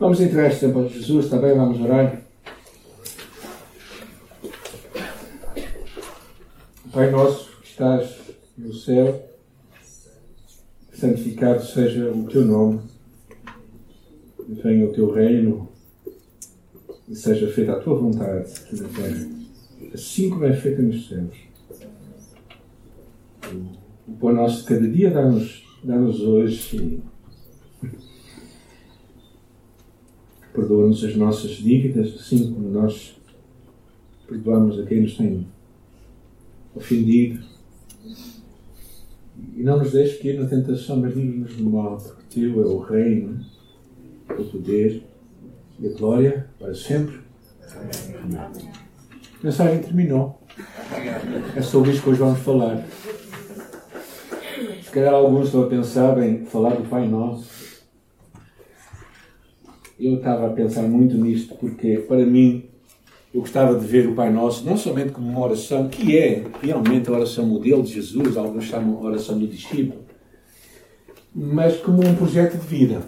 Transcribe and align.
Vamos 0.00 0.18
entregar 0.18 0.50
este 0.50 0.60
tempo 0.60 0.78
a 0.78 0.88
Jesus, 0.88 1.28
também 1.28 1.54
vamos 1.54 1.78
orar. 1.78 2.22
Pai 6.90 7.10
nosso 7.10 7.50
que 7.60 7.68
estás 7.68 8.16
no 8.56 8.72
céu, 8.72 9.28
santificado 10.94 11.62
seja 11.62 12.10
o 12.10 12.26
teu 12.26 12.46
nome, 12.46 12.80
venha 14.48 14.86
o 14.86 14.92
teu 14.94 15.12
reino 15.12 15.68
e 17.06 17.14
seja 17.14 17.52
feita 17.52 17.72
a 17.72 17.80
tua 17.80 17.96
vontade 17.96 18.50
aqui 18.58 18.80
na 18.80 18.88
terra, 18.88 19.28
assim 19.92 20.30
como 20.30 20.46
é 20.46 20.54
feita 20.54 20.80
nos 20.80 21.08
céus. 21.08 21.36
O 24.08 24.12
pão 24.14 24.32
nosso 24.32 24.62
de 24.62 24.64
cada 24.64 24.88
dia 24.88 25.10
dá-nos 25.10 25.62
dá 25.84 25.94
hoje 25.96 27.02
perdoa-nos 30.52 31.04
as 31.04 31.16
nossas 31.16 31.52
dívidas, 31.52 32.14
assim 32.14 32.52
como 32.52 32.68
nós 32.70 33.16
perdoamos 34.26 34.78
a 34.78 34.86
quem 34.86 35.02
nos 35.02 35.16
tem 35.16 35.46
ofendido. 36.74 37.40
E 39.56 39.62
não 39.62 39.78
nos 39.78 39.92
deixes 39.92 40.20
cair 40.20 40.40
na 40.40 40.48
tentação, 40.48 40.96
mas 40.96 41.14
livre-nos 41.14 41.56
do 41.56 41.70
mal, 41.70 41.96
porque 41.96 42.40
Teu 42.40 42.62
é 42.62 42.66
o 42.66 42.78
reino, 42.78 43.44
o 44.28 44.44
poder 44.44 45.02
e 45.78 45.86
a 45.86 45.92
glória 45.92 46.46
para 46.58 46.74
sempre. 46.74 47.20
Amém. 48.22 48.70
A 49.40 49.44
mensagem 49.44 49.82
terminou. 49.82 50.40
É 51.56 51.62
sobre 51.62 51.92
isso 51.92 52.02
que 52.02 52.10
hoje 52.10 52.18
vamos 52.18 52.40
falar. 52.40 52.84
Se 54.82 54.90
calhar 54.90 55.14
alguns 55.14 55.46
estão 55.46 55.62
a 55.62 55.66
pensar 55.68 56.20
em 56.22 56.44
falar 56.44 56.74
do 56.74 56.88
Pai 56.88 57.08
Nosso 57.08 57.59
eu 60.00 60.16
estava 60.16 60.46
a 60.46 60.50
pensar 60.50 60.82
muito 60.82 61.16
nisto, 61.16 61.54
porque 61.56 61.98
para 61.98 62.24
mim 62.24 62.64
eu 63.32 63.40
gostava 63.40 63.78
de 63.78 63.86
ver 63.86 64.08
o 64.08 64.14
Pai 64.14 64.32
Nosso 64.32 64.64
não 64.64 64.76
somente 64.76 65.12
como 65.12 65.28
uma 65.28 65.40
oração, 65.40 65.88
que 65.88 66.16
é 66.16 66.44
realmente 66.62 67.08
a 67.08 67.12
oração 67.12 67.46
modelo 67.46 67.82
de 67.82 67.92
Jesus, 67.92 68.36
alguns 68.36 68.64
chamam 68.64 68.98
a 68.98 69.02
oração 69.02 69.38
do 69.38 69.46
discípulo, 69.46 70.02
mas 71.34 71.76
como 71.76 72.04
um 72.04 72.14
projeto 72.16 72.58
de 72.58 72.66
vida. 72.66 73.02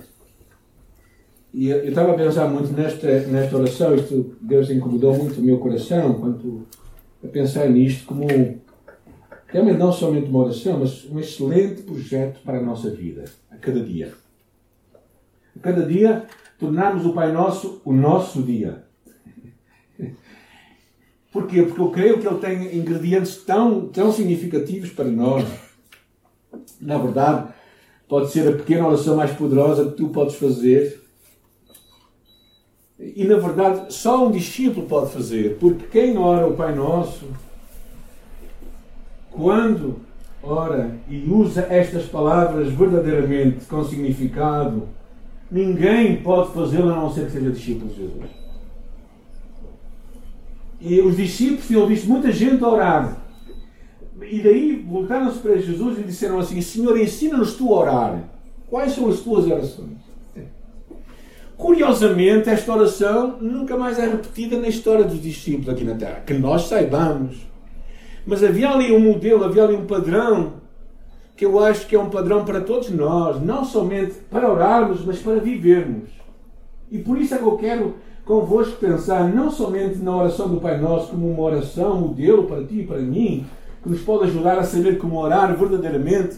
E 1.52 1.68
eu, 1.68 1.88
estava 1.88 2.12
a 2.12 2.14
pensar 2.14 2.48
muito 2.48 2.72
nesta, 2.72 3.20
nesta 3.26 3.56
oração, 3.56 3.94
isto 3.94 4.36
Deus 4.40 4.70
incomodou 4.70 5.14
muito 5.14 5.40
o 5.40 5.44
meu 5.44 5.58
coração 5.58 6.14
quanto 6.14 6.66
a 7.22 7.26
pensar 7.26 7.68
nisto 7.68 8.06
como 8.06 8.26
realmente 9.48 9.78
não 9.78 9.92
somente 9.92 10.30
uma 10.30 10.44
oração, 10.44 10.78
mas 10.78 11.04
um 11.04 11.18
excelente 11.18 11.82
projeto 11.82 12.40
para 12.42 12.58
a 12.58 12.62
nossa 12.62 12.88
vida, 12.90 13.24
a 13.50 13.56
cada 13.56 13.80
dia. 13.80 14.14
A 15.54 15.60
cada 15.60 15.84
dia 15.84 16.26
tornarmos 16.62 17.04
o 17.04 17.12
Pai 17.12 17.32
Nosso 17.32 17.82
o 17.84 17.92
nosso 17.92 18.40
dia. 18.40 18.84
Porquê? 21.32 21.62
Porque 21.62 21.80
eu 21.80 21.90
creio 21.90 22.20
que 22.20 22.26
ele 22.26 22.38
tem 22.38 22.78
ingredientes 22.78 23.36
tão, 23.38 23.88
tão 23.88 24.12
significativos 24.12 24.90
para 24.90 25.06
nós. 25.06 25.44
Na 26.80 26.98
verdade, 26.98 27.48
pode 28.06 28.30
ser 28.30 28.46
a 28.48 28.52
pequena 28.52 28.86
oração 28.86 29.16
mais 29.16 29.32
poderosa 29.32 29.90
que 29.90 29.96
tu 29.96 30.10
podes 30.10 30.36
fazer. 30.36 31.02
E 32.98 33.24
na 33.24 33.38
verdade, 33.38 33.92
só 33.92 34.28
um 34.28 34.30
discípulo 34.30 34.86
pode 34.86 35.10
fazer, 35.10 35.56
porque 35.58 35.86
quem 35.86 36.16
ora 36.16 36.46
o 36.46 36.54
Pai 36.54 36.72
Nosso, 36.74 37.26
quando 39.32 39.96
ora 40.40 40.96
e 41.08 41.28
usa 41.28 41.66
estas 41.68 42.04
palavras 42.04 42.72
verdadeiramente 42.72 43.64
com 43.64 43.82
significado, 43.82 44.88
Ninguém 45.52 46.16
pode 46.16 46.50
fazê-lo 46.54 46.90
a 46.90 46.96
não 46.96 47.12
ser 47.12 47.26
que 47.26 47.32
seja 47.32 47.50
discípulo 47.50 47.90
de 47.90 47.96
Jesus. 47.96 48.30
E 50.80 51.00
os 51.02 51.14
discípulos 51.14 51.66
tinham 51.66 51.86
visto 51.86 52.08
muita 52.08 52.32
gente 52.32 52.64
orar. 52.64 53.18
E 54.22 54.40
daí 54.40 54.82
voltaram-se 54.88 55.40
para 55.40 55.58
Jesus 55.58 55.98
e 55.98 56.04
disseram 56.04 56.38
assim: 56.38 56.58
Senhor, 56.62 56.98
ensina-nos 56.98 57.54
tu 57.54 57.68
a 57.74 57.78
orar. 57.80 58.24
Quais 58.70 58.92
são 58.92 59.10
as 59.10 59.20
tuas 59.20 59.46
orações? 59.46 59.98
Curiosamente, 61.54 62.48
esta 62.48 62.72
oração 62.72 63.36
nunca 63.38 63.76
mais 63.76 63.98
é 63.98 64.08
repetida 64.08 64.58
na 64.58 64.68
história 64.68 65.04
dos 65.04 65.20
discípulos 65.20 65.68
aqui 65.68 65.84
na 65.84 65.94
Terra. 65.96 66.22
Que 66.26 66.32
nós 66.32 66.62
saibamos. 66.62 67.46
Mas 68.26 68.42
havia 68.42 68.70
ali 68.70 68.90
um 68.90 69.00
modelo, 69.00 69.44
havia 69.44 69.64
ali 69.64 69.76
um 69.76 69.84
padrão 69.84 70.61
que 71.42 71.46
eu 71.46 71.58
acho 71.58 71.88
que 71.88 71.96
é 71.96 71.98
um 71.98 72.08
padrão 72.08 72.44
para 72.44 72.60
todos 72.60 72.88
nós, 72.90 73.42
não 73.42 73.64
somente 73.64 74.12
para 74.30 74.48
orarmos, 74.48 75.04
mas 75.04 75.18
para 75.18 75.40
vivermos. 75.40 76.08
E 76.88 76.98
por 76.98 77.18
isso 77.18 77.34
é 77.34 77.38
que 77.38 77.42
eu 77.42 77.58
quero 77.58 77.96
convosco 78.24 78.76
pensar 78.76 79.28
não 79.28 79.50
somente 79.50 79.98
na 79.98 80.16
oração 80.16 80.48
do 80.48 80.60
Pai 80.60 80.80
Nosso 80.80 81.08
como 81.08 81.28
uma 81.28 81.42
oração, 81.42 82.00
modelo 82.00 82.44
para 82.44 82.62
ti 82.62 82.82
e 82.82 82.86
para 82.86 83.00
mim, 83.00 83.44
que 83.82 83.88
nos 83.88 84.00
pode 84.02 84.26
ajudar 84.26 84.56
a 84.56 84.62
saber 84.62 84.98
como 84.98 85.18
orar 85.18 85.52
verdadeiramente, 85.56 86.36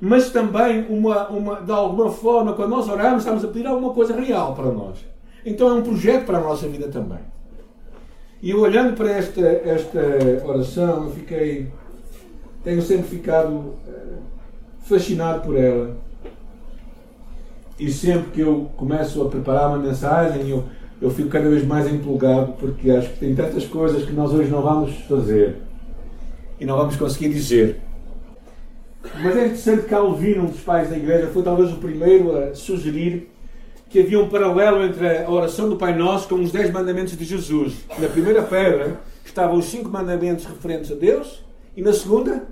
mas 0.00 0.30
também 0.30 0.86
uma, 0.88 1.28
uma, 1.28 1.60
de 1.60 1.70
alguma 1.70 2.10
forma, 2.10 2.52
quando 2.54 2.70
nós 2.70 2.88
oramos, 2.88 3.20
estamos 3.20 3.44
a 3.44 3.46
pedir 3.46 3.68
alguma 3.68 3.94
coisa 3.94 4.12
real 4.12 4.56
para 4.56 4.72
nós. 4.72 4.98
Então 5.46 5.68
é 5.68 5.74
um 5.74 5.82
projeto 5.82 6.26
para 6.26 6.38
a 6.38 6.40
nossa 6.40 6.66
vida 6.66 6.88
também. 6.88 7.20
E 8.42 8.52
olhando 8.52 8.96
para 8.96 9.08
esta, 9.08 9.40
esta 9.40 10.00
oração, 10.44 11.04
eu 11.04 11.10
fiquei 11.10 11.70
tenho 12.64 12.80
sempre 12.82 13.08
ficado 13.08 13.74
eh, 13.88 14.31
fascinado 14.82 15.42
por 15.42 15.56
ela. 15.56 15.96
E 17.78 17.90
sempre 17.90 18.30
que 18.30 18.40
eu 18.40 18.70
começo 18.76 19.22
a 19.22 19.28
preparar 19.28 19.68
uma 19.68 19.78
mensagem, 19.78 20.48
eu, 20.48 20.64
eu 21.00 21.10
fico 21.10 21.28
cada 21.28 21.48
vez 21.48 21.66
mais 21.66 21.92
empolgado, 21.92 22.52
porque 22.52 22.90
acho 22.90 23.10
que 23.10 23.18
tem 23.18 23.34
tantas 23.34 23.64
coisas 23.66 24.04
que 24.04 24.12
nós 24.12 24.32
hoje 24.32 24.50
não 24.50 24.62
vamos 24.62 24.94
fazer 25.08 25.56
e 26.60 26.64
não 26.64 26.76
vamos 26.76 26.96
conseguir 26.96 27.30
dizer. 27.30 27.80
Mas 29.20 29.36
é 29.36 29.46
interessante 29.46 29.82
que 29.82 29.88
Calvino, 29.88 30.44
um 30.44 30.46
dos 30.46 30.60
pais 30.60 30.90
da 30.90 30.96
igreja, 30.96 31.26
foi 31.28 31.42
talvez 31.42 31.72
o 31.72 31.76
primeiro 31.76 32.36
a 32.36 32.54
sugerir 32.54 33.28
que 33.90 34.00
havia 34.00 34.18
um 34.18 34.28
paralelo 34.28 34.82
entre 34.84 35.24
a 35.24 35.28
oração 35.28 35.68
do 35.68 35.76
Pai 35.76 35.94
Nosso 35.94 36.28
com 36.28 36.36
os 36.36 36.50
dez 36.50 36.70
mandamentos 36.70 37.16
de 37.16 37.24
Jesus. 37.24 37.74
Na 37.98 38.08
primeira 38.08 38.42
pedra 38.42 39.00
estavam 39.24 39.58
os 39.58 39.66
cinco 39.66 39.90
mandamentos 39.90 40.46
referentes 40.46 40.90
a 40.90 40.94
Deus, 40.94 41.44
e 41.76 41.82
na 41.82 41.92
segunda, 41.92 42.46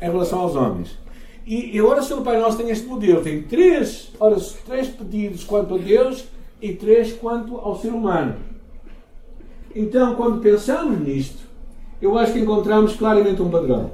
em 0.00 0.04
relação 0.04 0.40
aos 0.40 0.54
homens. 0.54 0.98
E 1.46 1.78
a 1.78 1.84
oração 1.84 2.18
do 2.18 2.24
Pai 2.24 2.40
Nosso 2.40 2.58
tem 2.58 2.70
este 2.70 2.86
modelo: 2.86 3.22
tem 3.22 3.42
três, 3.42 4.10
orações, 4.18 4.62
três 4.64 4.88
pedidos 4.88 5.44
quanto 5.44 5.76
a 5.76 5.78
Deus 5.78 6.24
e 6.60 6.72
três 6.72 7.12
quanto 7.12 7.56
ao 7.56 7.78
ser 7.78 7.90
humano. 7.90 8.34
Então, 9.74 10.16
quando 10.16 10.40
pensamos 10.40 10.98
nisto, 10.98 11.44
eu 12.02 12.18
acho 12.18 12.32
que 12.32 12.40
encontramos 12.40 12.96
claramente 12.96 13.40
um 13.40 13.50
padrão. 13.50 13.92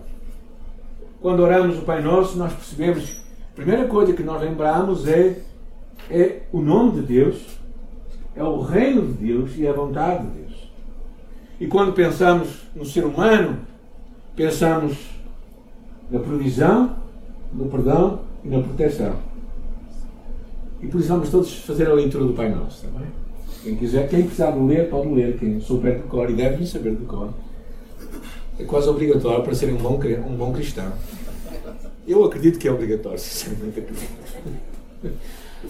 Quando 1.21 1.41
oramos 1.41 1.79
o 1.79 1.83
Pai 1.83 2.01
Nosso, 2.01 2.39
nós 2.39 2.55
percebemos, 2.55 3.23
a 3.53 3.55
primeira 3.55 3.87
coisa 3.87 4.15
que 4.15 4.23
nós 4.23 4.41
lembramos 4.41 5.07
é, 5.07 5.43
é 6.11 6.43
o 6.53 6.61
nome 6.61 7.01
de 7.01 7.07
Deus, 7.07 7.59
é 8.35 8.43
o 8.43 8.61
reino 8.61 9.03
de 9.09 9.27
Deus 9.27 9.51
e 9.57 9.69
a 9.69 9.73
vontade 9.73 10.27
de 10.27 10.41
Deus. 10.41 10.73
E 11.61 11.67
quando 11.67 11.93
pensamos 11.93 12.49
no 12.75 12.85
ser 12.87 13.05
humano, 13.05 13.59
pensamos 14.35 14.97
na 16.13 16.21
provisão, 16.21 16.97
no 17.53 17.67
perdão 17.67 18.21
e 18.45 18.49
na 18.49 18.63
proteção. 18.63 19.15
E 20.81 20.87
por 20.87 21.01
isso 21.01 21.09
vamos 21.09 21.31
todos 21.31 21.55
fazer 21.59 21.89
a 21.89 21.95
leitura 21.95 22.25
do 22.25 22.35
Pai 22.35 22.49
Nosso, 22.49 22.85
está 22.85 22.99
bem? 22.99 23.09
Quem 23.63 23.77
quiser, 23.77 24.09
quem 24.09 24.23
precisar 24.23 24.51
de 24.51 24.59
ler, 24.59 24.91
pode 24.91 25.09
ler. 25.09 25.39
Quem 25.39 25.61
souber 25.61 25.97
de 25.97 26.03
cor 26.03 26.29
e 26.29 26.35
deve 26.35 26.67
saber 26.67 26.97
de 26.97 27.05
cor. 27.05 27.31
É 28.59 28.65
quase 28.65 28.89
obrigatório 28.89 29.43
para 29.43 29.55
ser 29.55 29.73
um 29.73 29.77
bom, 29.77 30.01
um 30.29 30.37
bom 30.37 30.53
cristão. 30.53 30.93
Eu 32.07 32.25
acredito 32.25 32.59
que 32.59 32.67
é 32.67 32.73
obrigatório, 32.73 33.19
sinceramente 33.19 33.81
acredito. 33.81 34.13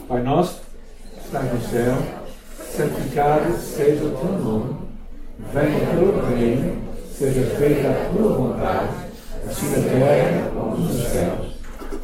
Pai 0.08 0.22
Nosso, 0.22 0.62
estás 1.22 1.52
no 1.52 1.60
céu, 1.60 1.96
santificado 2.58 3.52
seja 3.58 4.04
o 4.04 4.10
teu 4.10 4.38
nome, 4.38 4.74
venha 5.52 6.00
o 6.00 6.12
teu 6.12 6.36
reino 6.36 6.82
seja 7.22 7.42
feita 7.56 7.88
a 7.88 8.08
tua 8.10 8.32
vontade, 8.32 9.11
assim 9.52 9.68
na 9.70 9.82
terra 9.82 10.50
como 10.54 10.76
nos 10.78 10.96
céus. 10.96 11.52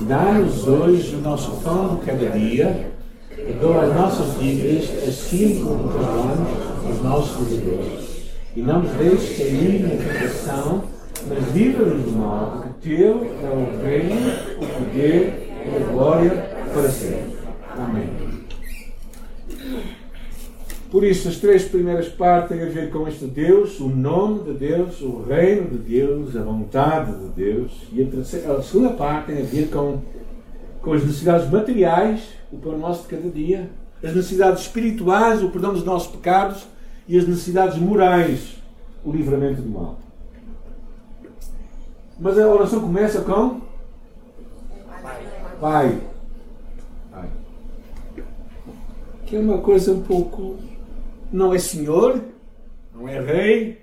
Dá-nos 0.01 0.69
hoje 0.69 1.17
o 1.17 1.21
nosso 1.21 1.53
pão 1.63 1.97
de 1.97 2.05
cada 2.05 2.29
dia, 2.39 2.91
perdoa 3.35 3.85
as 3.85 3.95
nossas 3.95 4.39
dívidas, 4.39 5.09
assim 5.09 5.65
como 5.65 5.89
perdoamos 5.89 6.49
os 6.91 7.03
nossos 7.03 7.49
devedores. 7.49 8.29
E 8.55 8.61
não 8.61 8.83
nos 8.83 8.93
deixes 8.93 9.39
cair 9.39 9.83
na 9.83 9.89
tentação, 9.89 10.85
mas 11.27 11.55
livra-nos 11.55 12.03
do 12.03 12.13
mal, 12.13 12.63
porque 12.63 12.97
teu 12.97 13.25
é 13.43 13.49
o 13.49 13.83
reino, 13.83 14.31
o 14.61 14.67
poder 14.67 15.49
e 15.65 15.77
a 15.77 15.93
glória 15.93 16.31
para 16.73 16.89
sempre. 16.91 17.39
Amém. 17.77 18.09
Por 20.99 21.07
isso, 21.07 21.29
as 21.29 21.37
três 21.37 21.63
primeiras 21.63 22.09
partes 22.09 22.49
têm 22.49 22.61
a 22.61 22.69
ver 22.69 22.91
com 22.91 23.07
este 23.07 23.25
Deus, 23.25 23.79
o 23.79 23.89
nome 23.89 24.43
de 24.43 24.55
Deus, 24.55 25.01
o 25.01 25.23
reino 25.23 25.71
de 25.71 25.79
Deus, 25.79 26.35
a 26.35 26.43
vontade 26.43 27.13
de 27.13 27.29
Deus. 27.29 27.71
E 27.93 28.03
a, 28.03 28.07
terceira, 28.07 28.55
a 28.55 28.63
segunda 28.65 28.95
parte 28.95 29.27
tem 29.27 29.43
a 29.43 29.45
ver 29.45 29.71
com, 29.71 30.01
com 30.83 30.93
as 30.93 31.05
necessidades 31.05 31.49
materiais, 31.49 32.31
o 32.51 32.59
pão 32.59 32.77
nosso 32.77 33.03
de 33.03 33.15
cada 33.15 33.31
dia, 33.31 33.71
as 34.03 34.13
necessidades 34.13 34.63
espirituais, 34.63 35.41
o 35.41 35.51
perdão 35.51 35.73
dos 35.73 35.85
nossos 35.85 36.11
pecados 36.11 36.67
e 37.07 37.17
as 37.17 37.29
necessidades 37.29 37.79
morais, 37.79 38.57
o 39.05 39.13
livramento 39.13 39.63
do 39.63 39.69
mal. 39.69 40.01
Mas 42.19 42.37
a 42.41 42.49
oração 42.49 42.81
começa 42.81 43.21
com 43.21 43.61
Pai. 45.61 46.01
Pai. 47.13 47.31
Que 49.27 49.37
é 49.37 49.39
uma 49.39 49.59
coisa 49.59 49.93
um 49.93 50.03
pouco. 50.03 50.57
Não 51.31 51.53
é 51.53 51.59
Senhor, 51.59 52.23
não 52.95 53.09
é 53.09 53.21
Rei, 53.21 53.83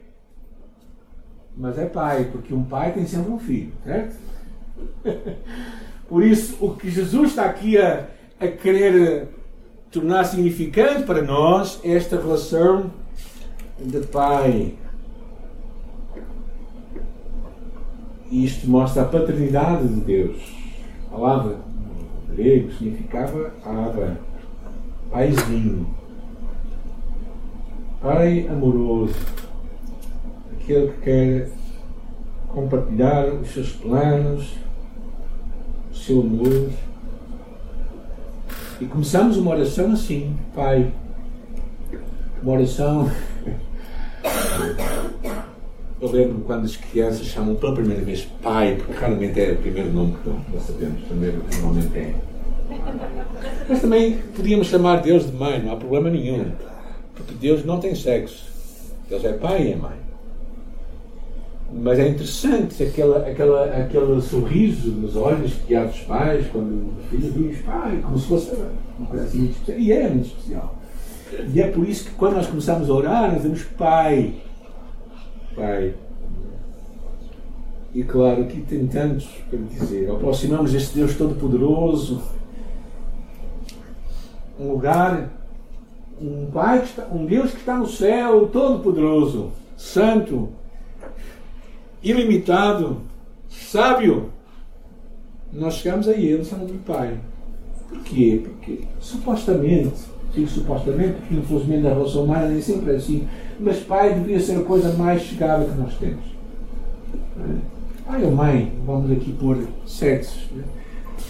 mas 1.55 1.77
é 1.77 1.85
Pai, 1.85 2.29
porque 2.31 2.53
um 2.53 2.63
pai 2.63 2.91
tem 2.93 3.05
sempre 3.05 3.31
um 3.31 3.39
filho, 3.39 3.71
certo? 3.83 4.17
Por 6.07 6.23
isso, 6.23 6.57
o 6.63 6.75
que 6.75 6.89
Jesus 6.89 7.29
está 7.29 7.45
aqui 7.45 7.77
a, 7.77 8.07
a 8.39 8.47
querer 8.47 9.27
tornar 9.91 10.25
significante 10.25 11.03
para 11.03 11.21
nós 11.21 11.79
é 11.83 11.93
esta 11.93 12.17
relação 12.17 12.91
de 13.79 13.99
pai. 14.07 14.75
Isto 18.31 18.69
mostra 18.69 19.03
a 19.03 19.05
paternidade 19.05 19.87
de 19.87 20.01
Deus. 20.01 20.55
A 21.07 21.15
palavra 21.15 21.57
grego 22.29 22.71
significava 22.73 23.53
aba, 23.63 24.17
paizinho, 25.09 25.87
pai 28.05 28.47
amoroso, 28.47 29.15
aquele 30.53 30.89
que 30.89 31.01
quer 31.01 31.49
compartilhar 32.49 33.25
os 33.29 33.49
seus 33.49 33.71
planos, 33.71 34.53
o 35.91 35.95
seu 35.95 36.21
amor 36.21 36.69
e 38.79 38.85
começamos 38.85 39.37
uma 39.37 39.55
oração 39.55 39.91
assim, 39.91 40.37
Pai. 40.53 40.91
Uma 42.43 42.53
oração. 42.53 43.09
Eu 45.99 46.11
lembro 46.11 46.41
quando 46.45 46.65
as 46.65 46.75
crianças 46.75 47.25
chamam 47.25 47.55
pela 47.55 47.73
primeira 47.73 48.03
vez 48.03 48.21
Pai, 48.43 48.75
porque 48.75 48.93
raramente 48.93 49.39
é 49.41 49.53
o 49.53 49.57
primeiro 49.57 49.91
nome 49.91 50.15
que 50.21 50.29
nós 50.53 50.61
sabemos, 50.61 51.01
primeiro 51.07 51.41
normalmente 51.53 51.97
é. 51.97 52.13
Mas 53.67 53.81
também 53.81 54.19
podíamos 54.35 54.67
chamar 54.67 54.97
Deus 54.97 55.25
de 55.25 55.35
mãe, 55.35 55.59
não 55.63 55.73
há 55.73 55.75
problema 55.75 56.11
nenhum. 56.11 56.51
Porque 57.25 57.33
Deus 57.39 57.65
não 57.65 57.79
tem 57.79 57.95
sexo. 57.95 58.45
Deus 59.09 59.23
é 59.25 59.33
pai 59.33 59.67
e 59.67 59.71
é 59.73 59.75
mãe. 59.75 60.05
Mas 61.71 61.99
é 61.99 62.07
interessante 62.07 62.83
aquela, 62.83 63.27
aquela, 63.27 63.65
aquele 63.65 64.21
sorriso 64.21 64.91
nos 64.91 65.15
olhos 65.15 65.53
que 65.67 65.75
há 65.75 65.83
dos 65.83 65.99
pais 66.01 66.45
quando 66.51 66.71
o 66.71 67.03
filho 67.09 67.31
diz 67.31 67.61
pai, 67.61 67.99
como 68.03 68.17
se 68.17 68.27
fosse 68.27 68.55
uma 68.97 69.07
coisa 69.07 69.25
assim 69.25 69.39
muito 69.39 69.51
especial. 69.53 69.79
E 69.79 69.91
é 69.91 70.09
muito 70.09 70.27
especial. 70.27 70.75
E 71.53 71.61
é 71.61 71.67
por 71.67 71.87
isso 71.87 72.05
que 72.05 72.11
quando 72.11 72.35
nós 72.35 72.47
começamos 72.47 72.89
a 72.89 72.93
orar, 72.93 73.31
nós 73.31 73.41
dizemos 73.41 73.63
pai. 73.63 74.35
Pai. 75.55 75.95
E 77.93 78.03
claro, 78.03 78.43
aqui 78.43 78.61
tem 78.61 78.85
tantos 78.87 79.25
para 79.49 79.57
dizer. 79.57 80.11
Aproximamos 80.11 80.73
este 80.73 80.95
Deus 80.95 81.15
Todo-Poderoso, 81.15 82.21
um 84.59 84.71
lugar, 84.71 85.29
um 86.21 86.47
Pai, 86.51 86.79
que 86.79 86.85
está, 86.85 87.07
um 87.11 87.25
Deus 87.25 87.51
que 87.51 87.57
está 87.57 87.77
no 87.77 87.87
céu, 87.87 88.47
Todo-Poderoso, 88.47 89.51
Santo, 89.75 90.49
ilimitado, 92.01 93.01
sábio, 93.49 94.29
nós 95.51 95.75
chegamos 95.75 96.07
a 96.07 96.13
ele 96.13 96.43
chamamos 96.43 96.71
de 96.71 96.77
Pai. 96.79 97.17
Por 97.89 97.99
quê? 98.03 98.41
Porque 98.43 98.81
supostamente, 98.99 99.95
digo 100.33 100.47
supostamente, 100.47 101.13
porque 101.13 101.35
infelizmente 101.35 101.87
a 101.87 101.93
relação 101.93 102.23
humana 102.23 102.47
nem 102.47 102.61
sempre 102.61 102.93
é 102.93 102.95
assim, 102.95 103.27
mas 103.59 103.79
Pai 103.79 104.13
deveria 104.13 104.39
ser 104.39 104.57
a 104.57 104.63
coisa 104.63 104.91
mais 104.93 105.21
chegada 105.21 105.65
que 105.65 105.77
nós 105.77 105.93
temos. 105.97 106.25
Pai 108.05 108.23
ou 108.23 108.31
mãe, 108.31 108.73
vamos 108.85 109.11
aqui 109.11 109.33
pôr 109.33 109.57
sexos, 109.85 110.49
né? 110.51 110.63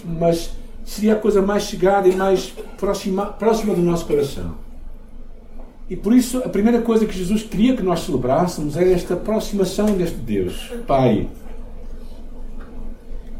mas 0.04 0.56
seria 0.84 1.14
a 1.14 1.18
coisa 1.18 1.42
mais 1.42 1.64
chegada 1.64 2.08
e 2.08 2.14
mais 2.14 2.52
próxima, 2.78 3.26
próxima 3.26 3.74
do 3.74 3.82
nosso 3.82 4.06
coração. 4.06 4.65
E 5.88 5.94
por 5.94 6.12
isso, 6.12 6.38
a 6.38 6.48
primeira 6.48 6.82
coisa 6.82 7.06
que 7.06 7.16
Jesus 7.16 7.44
queria 7.44 7.76
que 7.76 7.82
nós 7.82 8.00
celebrássemos 8.00 8.76
era 8.76 8.90
esta 8.90 9.14
aproximação 9.14 9.86
deste 9.96 10.16
Deus, 10.16 10.72
Pai. 10.84 11.28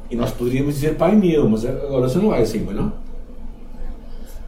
E 0.08 0.14
nós 0.14 0.30
poderíamos 0.30 0.74
dizer 0.76 0.96
Pai 0.96 1.16
meu, 1.16 1.48
mas 1.48 1.64
a 1.64 1.72
oração 1.90 2.22
não 2.22 2.30
vai 2.30 2.42
assim, 2.42 2.60
não? 2.60 2.92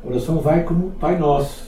A 0.04 0.08
oração 0.08 0.38
vai 0.38 0.62
como 0.62 0.92
Pai 0.92 1.18
Nosso. 1.18 1.66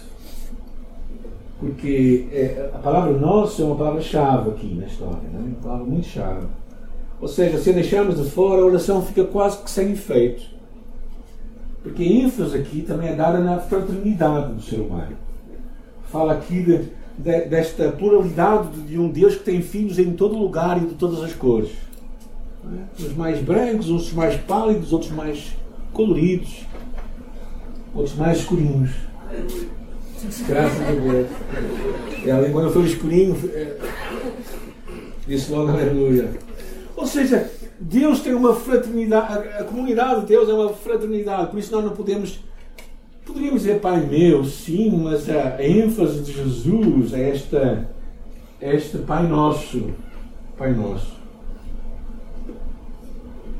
Porque 1.58 2.28
é, 2.32 2.70
a 2.72 2.78
palavra 2.78 3.12
nosso 3.12 3.60
é 3.60 3.64
uma 3.66 3.76
palavra-chave 3.76 4.50
aqui 4.50 4.74
na 4.74 4.86
história, 4.86 5.20
é? 5.34 5.36
uma 5.36 5.56
palavra 5.56 5.84
muito 5.84 6.06
chave. 6.06 6.46
Ou 7.20 7.28
seja, 7.28 7.58
se 7.58 7.68
a 7.68 7.72
deixarmos 7.74 8.16
de 8.16 8.30
fora, 8.30 8.62
a 8.62 8.64
oração 8.64 9.04
fica 9.04 9.24
quase 9.24 9.58
que 9.58 9.70
sem 9.70 9.92
efeito. 9.92 10.42
Porque 11.82 12.02
a 12.02 12.06
ênfase 12.06 12.56
aqui 12.56 12.80
também 12.80 13.10
é 13.10 13.14
dada 13.14 13.40
na 13.40 13.58
fraternidade 13.58 14.54
do 14.54 14.62
ser 14.62 14.76
humano 14.76 15.29
fala 16.10 16.34
aqui 16.34 16.62
de, 16.62 16.88
de, 17.18 17.40
desta 17.46 17.90
pluralidade 17.92 18.80
de 18.82 18.98
um 18.98 19.08
Deus 19.08 19.36
que 19.36 19.44
tem 19.44 19.62
filhos 19.62 19.98
em 19.98 20.12
todo 20.12 20.36
lugar 20.36 20.76
e 20.78 20.86
de 20.86 20.94
todas 20.94 21.22
as 21.22 21.32
cores. 21.32 21.70
É? 22.64 23.02
Uns 23.02 23.16
mais 23.16 23.40
brancos, 23.40 23.88
outros 23.88 24.12
mais 24.12 24.36
pálidos, 24.36 24.92
outros 24.92 25.12
mais 25.12 25.56
coloridos, 25.92 26.66
outros 27.94 28.16
mais 28.16 28.38
escurinhos. 28.38 28.90
Graças 30.46 30.80
a 30.80 30.92
Deus. 30.92 31.28
E 32.24 32.30
ali, 32.30 32.52
quando 32.52 32.70
foi 32.70 32.84
escurinho, 32.84 33.36
é, 33.54 33.76
disse 35.26 35.50
logo 35.50 35.70
aleluia. 35.70 36.30
Ou 36.96 37.06
seja, 37.06 37.50
Deus 37.80 38.20
tem 38.20 38.34
uma 38.34 38.54
fraternidade, 38.54 39.48
a 39.48 39.64
comunidade 39.64 40.20
de 40.20 40.26
Deus 40.26 40.48
é 40.48 40.52
uma 40.52 40.68
fraternidade, 40.74 41.50
por 41.50 41.58
isso 41.58 41.72
nós 41.72 41.82
não 41.82 41.92
podemos 41.92 42.40
Poderíamos 43.30 43.62
dizer 43.62 43.78
Pai 43.78 44.04
meu, 44.04 44.44
sim, 44.44 44.90
mas 45.04 45.30
a, 45.30 45.64
ênfase 45.64 46.20
de 46.22 46.32
Jesus 46.32 47.12
é 47.12 47.30
esta, 47.30 47.88
é 48.60 48.74
este 48.74 48.98
Pai 48.98 49.24
Nosso. 49.28 49.92
Pai 50.58 50.72
Nosso. 50.74 51.14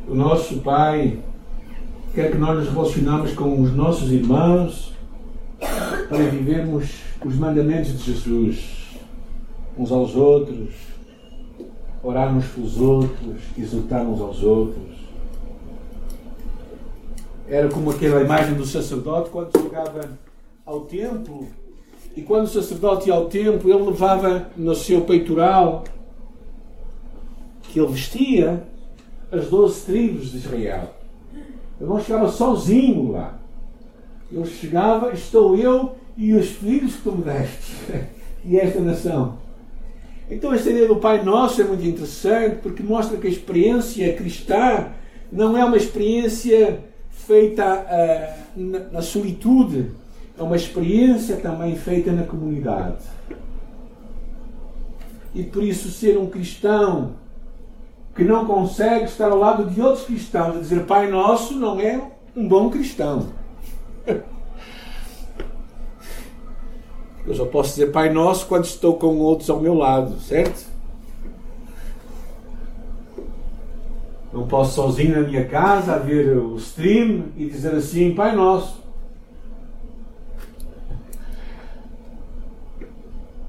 O 0.09 0.15
nosso 0.17 0.57
Pai 0.57 1.21
quer 2.13 2.33
que 2.33 2.37
nós 2.37 2.59
nos 2.59 2.69
relacionamos 2.69 3.33
com 3.33 3.63
os 3.63 3.73
nossos 3.73 4.11
irmãos 4.11 4.93
para 6.09 6.25
vivermos 6.25 6.91
os 7.25 7.37
mandamentos 7.37 7.97
de 7.97 8.13
Jesus 8.13 8.99
uns 9.79 9.93
aos 9.93 10.17
outros, 10.17 10.71
orarmos 12.03 12.45
pelos 12.47 12.77
outros, 12.77 13.37
exultarmos 13.57 14.21
aos 14.21 14.43
outros 14.43 15.00
era 17.51 17.69
como 17.69 17.91
aquela 17.91 18.23
imagem 18.23 18.55
do 18.55 18.65
sacerdote 18.65 19.31
quando 19.31 19.61
chegava 19.61 20.09
ao 20.65 20.83
templo. 20.83 21.49
E 22.17 22.23
quando 22.23 22.45
o 22.45 22.49
sacerdote 22.49 23.09
ia 23.09 23.15
ao 23.15 23.27
templo, 23.27 23.69
ele 23.69 23.85
levava 23.85 24.49
no 24.57 24.75
seu 24.75 25.01
peitoral, 25.01 25.83
que 27.63 27.81
ele 27.81 27.89
vestia, 27.89 28.63
as 29.33 29.49
doze 29.49 29.85
tribos 29.85 30.31
de 30.31 30.39
Israel. 30.39 30.95
Ele 31.81 31.89
não 31.89 32.01
chegava 32.01 32.29
sozinho 32.31 33.13
lá. 33.13 33.39
Ele 34.31 34.47
chegava, 34.47 35.13
estou 35.13 35.57
eu 35.57 35.97
e 36.17 36.33
os 36.35 36.51
filhos 36.51 36.95
que 36.95 37.03
tu 37.03 37.13
me 37.13 37.25
deste. 37.25 37.75
e 38.45 38.57
esta 38.59 38.81
nação. 38.81 39.39
Então 40.31 40.53
esta 40.55 40.71
ideia 40.71 40.87
do 40.87 40.97
Pai 40.97 41.25
Nosso 41.25 41.61
é 41.61 41.65
muito 41.65 41.85
interessante 41.85 42.59
porque 42.63 42.83
mostra 42.83 43.17
que 43.19 43.27
a 43.27 43.31
experiência 43.31 44.15
cristã 44.15 44.87
não 45.33 45.57
é 45.57 45.65
uma 45.65 45.77
experiência 45.77 46.90
feita 47.27 47.65
uh, 47.65 48.61
na, 48.61 48.79
na 48.79 49.03
solitude, 49.03 49.91
é 50.39 50.43
uma 50.43 50.57
experiência 50.57 51.37
também 51.37 51.77
feita 51.77 52.11
na 52.13 52.25
comunidade. 52.25 53.05
E 55.35 55.43
por 55.43 55.63
isso, 55.63 55.91
ser 55.91 56.19
um 56.19 56.27
cristão 56.27 57.13
que 58.15 58.25
não 58.25 58.45
consegue 58.45 59.05
estar 59.05 59.31
ao 59.31 59.39
lado 59.39 59.67
de 59.67 59.81
outros 59.81 60.05
cristãos 60.05 60.57
a 60.57 60.61
dizer 60.61 60.85
Pai 60.87 61.09
Nosso 61.11 61.55
não 61.55 61.79
é 61.79 62.01
um 62.35 62.49
bom 62.49 62.71
cristão. 62.71 63.29
Eu 67.27 67.35
só 67.35 67.45
posso 67.45 67.71
dizer 67.71 67.93
Pai 67.93 68.11
Nosso 68.11 68.47
quando 68.47 68.65
estou 68.65 68.95
com 68.95 69.19
outros 69.19 69.51
ao 69.51 69.61
meu 69.61 69.75
lado, 69.75 70.19
certo? 70.21 70.70
Não 74.33 74.47
posso 74.47 74.75
sozinho 74.75 75.21
na 75.21 75.27
minha 75.27 75.45
casa 75.45 75.99
ver 75.99 76.37
o 76.37 76.57
stream 76.57 77.25
e 77.37 77.47
dizer 77.47 77.75
assim, 77.75 78.15
Pai 78.15 78.35
Nosso. 78.35 78.81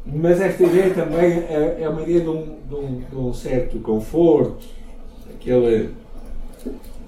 Mas 0.06 0.42
esta 0.42 0.64
ideia 0.64 0.94
também 0.94 1.32
é, 1.32 1.78
é 1.82 1.90
uma 1.90 2.02
ideia 2.02 2.22
de 2.22 2.30
um, 2.30 2.58
de, 2.68 2.76
um, 2.76 3.04
de 3.10 3.16
um, 3.16 3.34
certo 3.34 3.80
conforto, 3.80 4.66
daquela, 5.28 5.90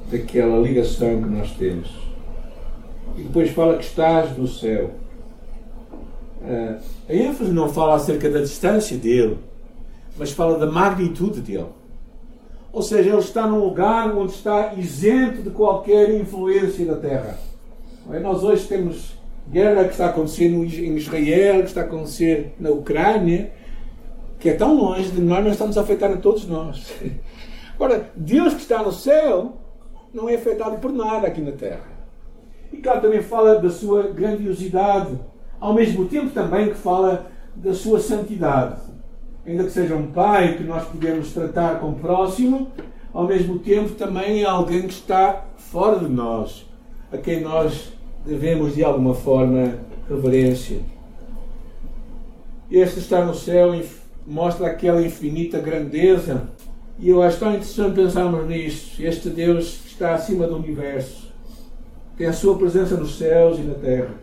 daquela 0.10 0.60
ligação 0.60 1.22
que 1.22 1.30
nós 1.30 1.52
temos. 1.52 1.90
E 3.18 3.24
depois 3.24 3.50
fala 3.50 3.78
que 3.78 3.84
estás 3.84 4.38
no 4.38 4.48
céu. 4.48 4.92
Uh, 6.42 6.80
a 7.10 7.14
ênfase 7.14 7.52
não 7.52 7.70
fala 7.70 7.96
acerca 7.96 8.30
da 8.30 8.40
distância 8.40 8.98
dele, 8.98 9.38
mas 10.18 10.32
fala 10.32 10.58
da 10.58 10.72
magnitude 10.72 11.42
dele. 11.42 11.68
Ou 12.74 12.82
seja, 12.82 13.12
ele 13.12 13.20
está 13.20 13.46
num 13.46 13.64
lugar 13.64 14.18
onde 14.18 14.32
está 14.32 14.74
isento 14.74 15.44
de 15.44 15.52
qualquer 15.52 16.10
influência 16.10 16.84
da 16.88 16.96
terra. 16.96 17.38
Nós 18.20 18.44
hoje 18.44 18.68
temos 18.68 19.16
guerra 19.48 19.84
que 19.84 19.92
está 19.92 20.08
acontecendo 20.08 20.64
em 20.66 20.96
Israel, 20.96 21.62
que 21.62 21.68
está 21.68 21.82
a 21.82 21.84
acontecer 21.84 22.56
na 22.60 22.72
Ucrânia, 22.72 23.52
que 24.40 24.50
é 24.50 24.56
tão 24.56 24.76
longe 24.76 25.12
de 25.12 25.22
nós, 25.22 25.44
mas 25.44 25.54
estamos 25.54 25.78
a 25.78 25.82
afetar 25.82 26.12
a 26.12 26.18
todos 26.18 26.48
nós. 26.48 26.92
Agora, 27.76 28.10
Deus 28.16 28.56
que 28.56 28.62
está 28.62 28.82
no 28.82 28.92
céu 28.92 29.54
não 30.12 30.28
é 30.28 30.36
afetado 30.36 30.78
por 30.80 30.92
nada 30.92 31.28
aqui 31.28 31.42
na 31.42 31.52
terra. 31.52 31.94
E 32.72 32.78
claro, 32.78 33.02
também 33.02 33.22
fala 33.22 33.60
da 33.60 33.70
sua 33.70 34.04
grandiosidade, 34.08 35.20
ao 35.60 35.76
mesmo 35.76 36.06
tempo 36.06 36.32
também 36.32 36.70
que 36.70 36.76
fala 36.76 37.28
da 37.56 37.74
sua 37.74 38.00
santidade. 38.00 38.93
Ainda 39.46 39.66
que 39.66 39.72
seja 39.72 39.96
um 39.96 40.08
pai 40.08 40.56
que 40.56 40.64
nós 40.64 40.88
podemos 40.88 41.34
tratar 41.34 41.80
como 41.80 42.00
próximo, 42.00 42.72
ao 43.14 43.28
mesmo 43.28 43.60
tempo 43.60 43.90
também 43.92 44.42
é 44.42 44.46
alguém 44.46 44.84
que 44.84 44.94
está 44.94 45.46
fora 45.58 46.00
de 46.00 46.10
nós, 46.10 46.66
a 47.12 47.18
quem 47.18 47.42
nós 47.42 47.92
devemos 48.26 48.74
de 48.76 48.84
alguma 48.84 49.14
forma 49.14 49.80
reverência. 50.10 50.80
Este 52.72 53.00
estar 53.00 53.26
no 53.26 53.36
céu 53.36 53.80
mostra 54.26 54.68
aquela 54.68 55.02
infinita 55.02 55.60
grandeza 55.60 56.48
e 56.98 57.10
eu 57.10 57.22
acho 57.22 57.40
tão 57.40 57.50
interessante 57.50 57.96
pensarmos 57.96 58.48
nisto. 58.48 59.02
Este 59.02 59.30
Deus 59.30 59.82
está 59.86 60.16
acima 60.16 60.48
do 60.48 60.56
universo, 60.56 61.34
tem 62.18 62.28
a 62.28 62.34
sua 62.34 62.58
presença 62.58 62.96
nos 62.96 63.18
céus 63.18 63.60
e 63.60 63.62
na 63.64 63.74
terra, 63.74 64.14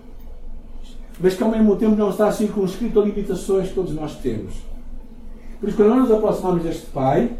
mas 1.21 1.35
que 1.35 1.43
ao 1.43 1.50
mesmo 1.50 1.77
tempo 1.77 1.95
não 1.95 2.09
está 2.09 2.33
circunscrito 2.33 3.00
a 3.00 3.05
limitações 3.05 3.69
que 3.69 3.75
todos 3.75 3.95
nós 3.95 4.17
temos. 4.17 4.70
Por 5.61 5.69
isso, 5.69 5.76
quando 5.76 5.90
nós 5.90 6.09
nos 6.09 6.12
aproximamos 6.12 6.62
deste 6.62 6.87
Pai, 6.87 7.31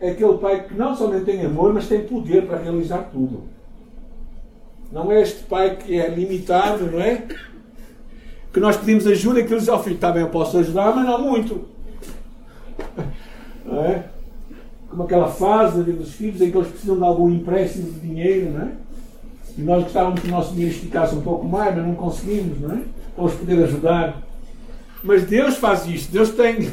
é 0.00 0.10
aquele 0.10 0.36
Pai 0.38 0.64
que 0.66 0.74
não 0.74 0.94
somente 0.94 1.24
tem 1.24 1.44
amor, 1.44 1.72
mas 1.72 1.86
tem 1.86 2.04
poder 2.04 2.46
para 2.46 2.58
realizar 2.58 3.08
tudo. 3.12 3.44
Não 4.90 5.12
é 5.12 5.20
este 5.20 5.42
pai 5.44 5.76
que 5.76 5.98
é 6.00 6.08
limitado, 6.08 6.90
não 6.90 7.00
é? 7.00 7.24
Que 8.52 8.58
nós 8.58 8.76
pedimos 8.76 9.06
ajuda 9.06 9.40
e 9.40 9.44
que 9.44 9.52
ele 9.52 9.60
diz 9.60 9.68
ao 9.68 9.82
filho, 9.82 9.96
está 9.96 10.10
bem, 10.10 10.22
eu 10.22 10.30
posso 10.30 10.56
ajudar, 10.58 10.94
mas 10.94 11.04
não 11.04 11.20
muito. 11.20 11.66
Não 13.66 13.84
é? 13.84 14.04
Como 14.88 15.02
aquela 15.02 15.28
fase 15.28 15.82
dos 15.82 16.14
filhos 16.14 16.40
em 16.40 16.50
que 16.50 16.56
eles 16.56 16.68
precisam 16.68 16.96
de 16.96 17.04
algum 17.04 17.28
empréstimo 17.28 17.92
de 17.92 18.00
dinheiro, 18.00 18.50
não 18.50 18.62
é? 18.62 18.70
E 19.58 19.60
nós 19.60 19.82
gostávamos 19.82 20.20
que 20.20 20.28
o 20.28 20.30
nosso 20.30 20.54
dinheiro 20.54 20.74
esticasse 20.74 21.14
um 21.14 21.20
pouco 21.20 21.44
mais, 21.44 21.76
mas 21.76 21.86
não 21.86 21.94
conseguimos, 21.94 22.58
não 22.60 22.74
é? 22.74 22.80
Para 23.14 23.24
os 23.24 23.34
poder 23.34 23.64
ajudar. 23.64 24.22
Mas 25.04 25.24
Deus 25.24 25.56
faz 25.58 25.86
isto. 25.86 26.10
Deus 26.10 26.30
tem. 26.30 26.72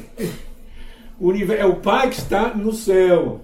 O 1.20 1.30
universo, 1.30 1.64
é 1.64 1.66
o 1.66 1.78
Pai 1.78 2.10
que 2.10 2.18
está 2.18 2.54
no 2.54 2.74
céu. 2.74 3.42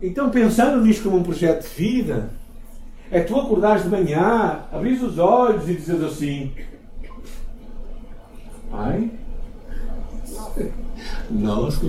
Então, 0.00 0.30
pensando 0.30 0.84
nisto 0.84 1.04
como 1.04 1.16
um 1.16 1.22
projeto 1.22 1.62
de 1.62 1.74
vida, 1.74 2.30
é 3.10 3.20
tu 3.20 3.38
acordares 3.38 3.82
de 3.82 3.88
manhã, 3.88 4.60
abrir 4.70 5.02
os 5.02 5.18
olhos 5.18 5.68
e 5.68 5.74
dizer 5.74 6.04
assim: 6.04 6.52
Pai, 8.70 9.10
nós 11.30 11.80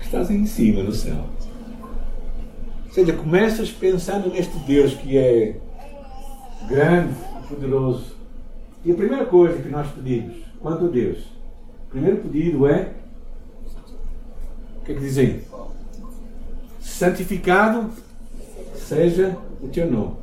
estás 0.00 0.30
em 0.30 0.46
cima 0.46 0.82
no 0.82 0.92
céu. 0.92 1.26
Ou 2.86 2.92
seja, 2.92 3.12
começas 3.12 3.70
pensando 3.70 4.30
neste 4.30 4.56
Deus 4.60 4.94
que 4.94 5.18
é 5.18 5.56
grande, 6.68 7.14
poderoso. 7.48 8.14
E 8.84 8.92
a 8.92 8.94
primeira 8.94 9.26
coisa 9.26 9.60
que 9.60 9.68
nós 9.68 9.88
pedimos 9.88 10.43
quanto 10.64 10.86
a 10.86 10.88
Deus, 10.88 11.18
o 11.18 11.90
primeiro 11.90 12.16
pedido 12.22 12.66
é: 12.66 12.94
o 14.80 14.84
que 14.86 14.92
é 14.92 14.94
que 14.94 15.00
dizem? 15.00 15.42
santificado 16.80 17.90
seja 18.74 19.36
o 19.60 19.68
teu 19.68 19.90
nome. 19.90 20.14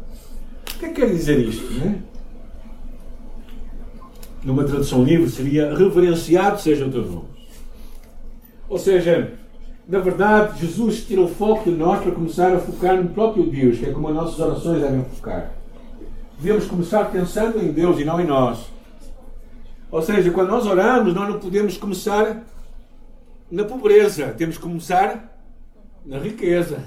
O 0.73 0.79
que 0.79 0.85
é 0.85 0.89
que 0.89 0.95
quer 0.95 1.09
dizer 1.09 1.37
isto? 1.39 1.71
Né? 1.73 2.01
Numa 4.43 4.63
tradução 4.63 5.03
livre 5.03 5.29
seria 5.29 5.75
reverenciado 5.75 6.59
seja 6.59 6.87
o 6.87 6.91
teu 6.91 7.05
nome. 7.05 7.27
Ou 8.69 8.79
seja, 8.79 9.33
na 9.87 9.99
verdade, 9.99 10.61
Jesus 10.61 11.05
tira 11.05 11.21
o 11.21 11.27
foco 11.27 11.69
de 11.69 11.75
nós 11.75 12.01
para 12.01 12.13
começar 12.13 12.55
a 12.55 12.59
focar 12.59 12.95
no 12.95 13.09
próprio 13.09 13.45
Deus, 13.45 13.77
que 13.77 13.85
é 13.85 13.91
como 13.91 14.07
as 14.07 14.15
nossas 14.15 14.39
orações 14.39 14.81
devem 14.81 15.03
focar. 15.03 15.51
Devemos 16.39 16.65
começar 16.65 17.11
pensando 17.11 17.59
em 17.59 17.71
Deus 17.71 17.99
e 17.99 18.05
não 18.05 18.19
em 18.19 18.25
nós. 18.25 18.70
Ou 19.91 20.01
seja, 20.01 20.31
quando 20.31 20.49
nós 20.49 20.65
oramos, 20.65 21.13
nós 21.13 21.27
não 21.27 21.39
podemos 21.39 21.75
começar 21.75 22.43
na 23.51 23.65
pobreza, 23.65 24.27
temos 24.37 24.55
que 24.55 24.63
começar 24.63 25.37
na 26.05 26.17
riqueza. 26.17 26.79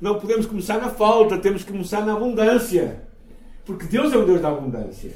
Não 0.00 0.20
podemos 0.20 0.46
começar 0.46 0.78
na 0.78 0.88
falta, 0.88 1.36
temos 1.38 1.64
que 1.64 1.72
começar 1.72 2.06
na 2.06 2.12
abundância. 2.12 3.02
Porque 3.66 3.86
Deus 3.86 4.12
é 4.12 4.18
um 4.18 4.24
Deus 4.24 4.40
da 4.40 4.48
abundância. 4.48 5.10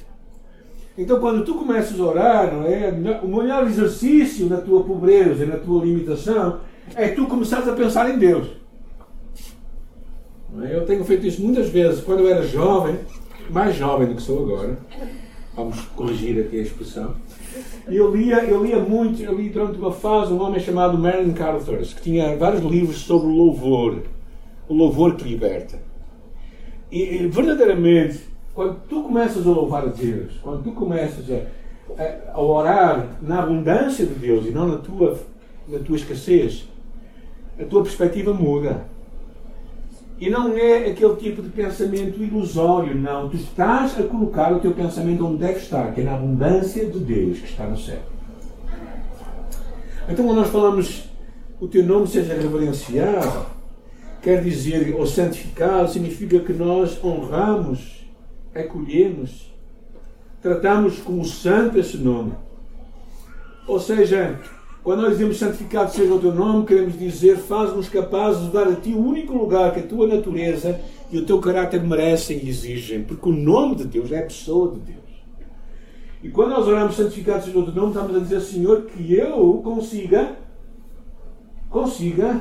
Então, 0.99 1.21
quando 1.21 1.45
tu 1.45 1.55
começas 1.55 1.99
a 1.99 2.05
orar, 2.05 2.53
não 2.53 2.67
é? 2.67 2.91
o 3.23 3.29
melhor 3.29 3.67
exercício 3.67 4.47
na 4.47 4.59
tua 4.59 4.83
pobreza, 4.83 5.47
na 5.47 5.57
tua 5.57 5.85
limitação, 5.85 6.61
é 6.95 7.09
tu 7.09 7.27
começares 7.27 7.69
a 7.69 7.73
pensar 7.73 8.11
em 8.11 8.19
Deus. 8.19 8.49
É? 10.61 10.77
Eu 10.77 10.85
tenho 10.85 11.05
feito 11.05 11.27
isso 11.27 11.41
muitas 11.41 11.69
vezes. 11.69 12.03
Quando 12.03 12.21
eu 12.21 12.29
era 12.29 12.43
jovem, 12.43 12.99
mais 13.49 13.75
jovem 13.77 14.09
do 14.09 14.17
que 14.17 14.23
sou 14.23 14.45
agora, 14.45 14.77
vamos 15.55 15.81
corrigir 15.97 16.41
aqui 16.41 16.59
a 16.59 16.63
expressão. 16.63 17.15
Eu 17.87 18.15
lia, 18.15 18.45
eu 18.45 18.65
lia 18.65 18.79
muito, 18.79 19.23
eu 19.23 19.35
li 19.37 19.49
durante 19.49 19.79
uma 19.79 19.93
fase 19.93 20.33
um 20.33 20.41
homem 20.41 20.61
chamado 20.61 20.99
Merlin 20.99 21.33
Carothers, 21.33 21.93
que 21.95 22.03
tinha 22.03 22.37
vários 22.37 22.63
livros 22.63 22.99
sobre 22.99 23.29
o 23.29 23.31
louvor, 23.31 24.03
o 24.69 24.75
louvor 24.75 25.17
que 25.17 25.29
liberta. 25.29 25.79
E, 26.91 27.27
verdadeiramente, 27.27 28.21
quando 28.55 28.81
tu 28.89 29.03
começas 29.03 29.47
a 29.47 29.51
louvar 29.51 29.85
a 29.85 29.89
Deus, 29.89 30.35
quando 30.43 30.63
tu 30.63 30.73
começas 30.73 31.25
a, 31.31 32.33
a, 32.33 32.41
orar 32.41 33.17
na 33.21 33.43
abundância 33.43 34.05
de 34.07 34.15
Deus 34.15 34.47
e 34.47 34.51
não 34.51 34.69
na 34.69 34.79
tua, 34.79 35.19
na 35.69 35.79
tua 35.79 35.97
escassez, 35.97 36.69
a 37.59 37.65
tua 37.65 37.83
perspectiva 37.83 38.33
muda. 38.33 38.92
E 40.23 40.31
não 40.31 40.57
é 40.57 40.87
aquele 40.87 41.17
tipo 41.17 41.43
de 41.43 41.49
pensamento 41.49 42.23
ilusório, 42.23 42.95
não. 42.95 43.29
Tu 43.29 43.39
estás 43.39 43.99
a 43.99 44.05
colocar 44.05 44.53
o 44.53 44.61
teu 44.61 44.71
pensamento 44.71 45.27
onde 45.27 45.39
deve 45.39 45.59
estar, 45.59 45.93
que 45.93 46.01
é 46.01 46.05
na 46.05 46.15
abundância 46.15 46.87
de 46.87 47.01
Deus 47.01 47.41
que 47.41 47.47
está 47.47 47.67
no 47.67 47.77
céu. 47.77 47.99
Então, 50.09 50.25
quando 50.25 50.37
nós 50.37 50.49
falamos 50.49 51.11
o 51.59 51.67
teu 51.67 51.85
nome 51.85 52.07
seja 52.07 52.35
reverenciado, 52.35 53.47
quer 54.23 54.41
dizer, 54.45 54.95
ou 54.95 55.05
santificado, 55.09 55.91
significa 55.91 56.39
que 56.39 56.53
nós 56.53 57.03
honramos, 57.03 58.07
acolhemos, 58.55 59.53
tratamos 60.41 61.01
como 61.01 61.25
santo 61.25 61.81
esse 61.81 61.97
nome. 61.97 62.33
Ou 63.67 63.81
seja, 63.81 64.39
quando 64.83 65.03
nós 65.03 65.13
dizemos 65.13 65.39
santificado 65.39 65.93
seja 65.93 66.13
o 66.13 66.19
teu 66.19 66.35
nome, 66.35 66.67
queremos 66.67 66.99
dizer 66.99 67.37
faz-nos 67.37 67.89
capazes 67.89 68.47
de 68.47 68.51
dar 68.51 68.67
a 68.67 68.75
ti 68.75 68.91
o 68.91 68.99
único 68.99 69.33
lugar 69.33 69.73
que 69.73 69.81
a 69.81 69.87
tua 69.87 70.09
natureza 70.09 70.81
e 71.11 71.19
o 71.19 71.25
teu 71.25 71.41
caráter 71.41 71.81
merecem 71.83 72.39
e 72.43 72.49
exigem, 72.49 73.05
porque 73.05 73.29
o 73.29 73.33
nome 73.33 73.77
de 73.77 73.85
Deus 73.85 74.11
é 74.11 74.19
a 74.19 74.23
pessoa 74.23 74.73
de 74.73 74.81
Deus. 74.81 75.03
E 76.23 76.29
quando 76.29 76.51
nós 76.51 76.67
oramos 76.67 76.97
santificado 76.97 77.45
seja 77.45 77.59
o 77.59 77.65
teu 77.65 77.75
nome, 77.75 77.89
estamos 77.89 78.17
a 78.17 78.21
dizer, 78.21 78.41
Senhor, 78.41 78.83
que 78.83 79.15
eu 79.15 79.61
consiga, 79.63 80.37
consiga 81.71 82.41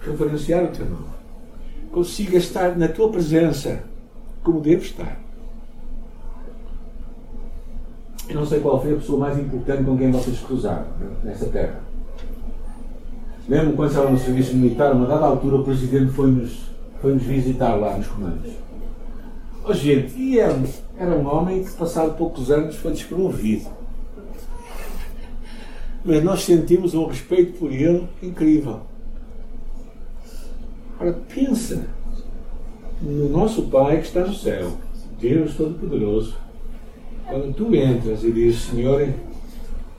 referenciar 0.00 0.64
o 0.64 0.68
teu 0.68 0.86
nome, 0.86 1.08
consiga 1.90 2.38
estar 2.38 2.76
na 2.76 2.86
tua 2.86 3.10
presença 3.10 3.82
como 4.44 4.60
devo 4.60 4.82
estar. 4.82 5.27
Eu 8.28 8.34
não 8.34 8.46
sei 8.46 8.60
qual 8.60 8.80
foi 8.80 8.92
a 8.92 8.96
pessoa 8.96 9.18
mais 9.18 9.38
importante 9.38 9.84
com 9.84 9.96
quem 9.96 10.10
vocês 10.10 10.38
cruzaram 10.40 10.84
nessa 11.24 11.46
terra. 11.46 11.80
Mesmo 13.48 13.72
quando 13.72 13.88
estavam 13.88 14.12
no 14.12 14.18
serviço 14.18 14.54
militar, 14.54 14.92
uma 14.92 15.06
dada 15.06 15.24
altura 15.24 15.56
o 15.56 15.64
presidente 15.64 16.12
foi-nos 16.12 16.68
foi 17.00 17.14
-nos 17.14 17.22
visitar 17.22 17.74
lá 17.76 17.96
nos 17.96 18.06
comandos. 18.06 18.52
Oh, 19.64 19.72
gente, 19.72 20.18
e 20.18 20.38
era, 20.38 20.58
era 20.98 21.10
um 21.14 21.26
homem 21.26 21.64
que, 21.64 21.70
passado 21.72 22.16
poucos 22.16 22.50
anos, 22.50 22.76
foi 22.76 22.92
despromovido. 22.92 23.68
Mas 26.04 26.22
nós 26.22 26.44
sentimos 26.44 26.94
um 26.94 27.06
respeito 27.06 27.58
por 27.58 27.72
ele 27.72 28.08
incrível. 28.22 28.80
Ora, 31.00 31.12
pensa 31.34 31.86
no 33.00 33.28
nosso 33.28 33.62
Pai 33.64 33.98
que 33.98 34.08
está 34.08 34.20
no 34.20 34.34
céu, 34.34 34.72
Deus 35.18 35.54
Todo-Poderoso 35.54 36.47
quando 37.28 37.52
tu 37.52 37.74
entras 37.74 38.24
e 38.24 38.32
dizes, 38.32 38.62
Senhor, 38.62 39.06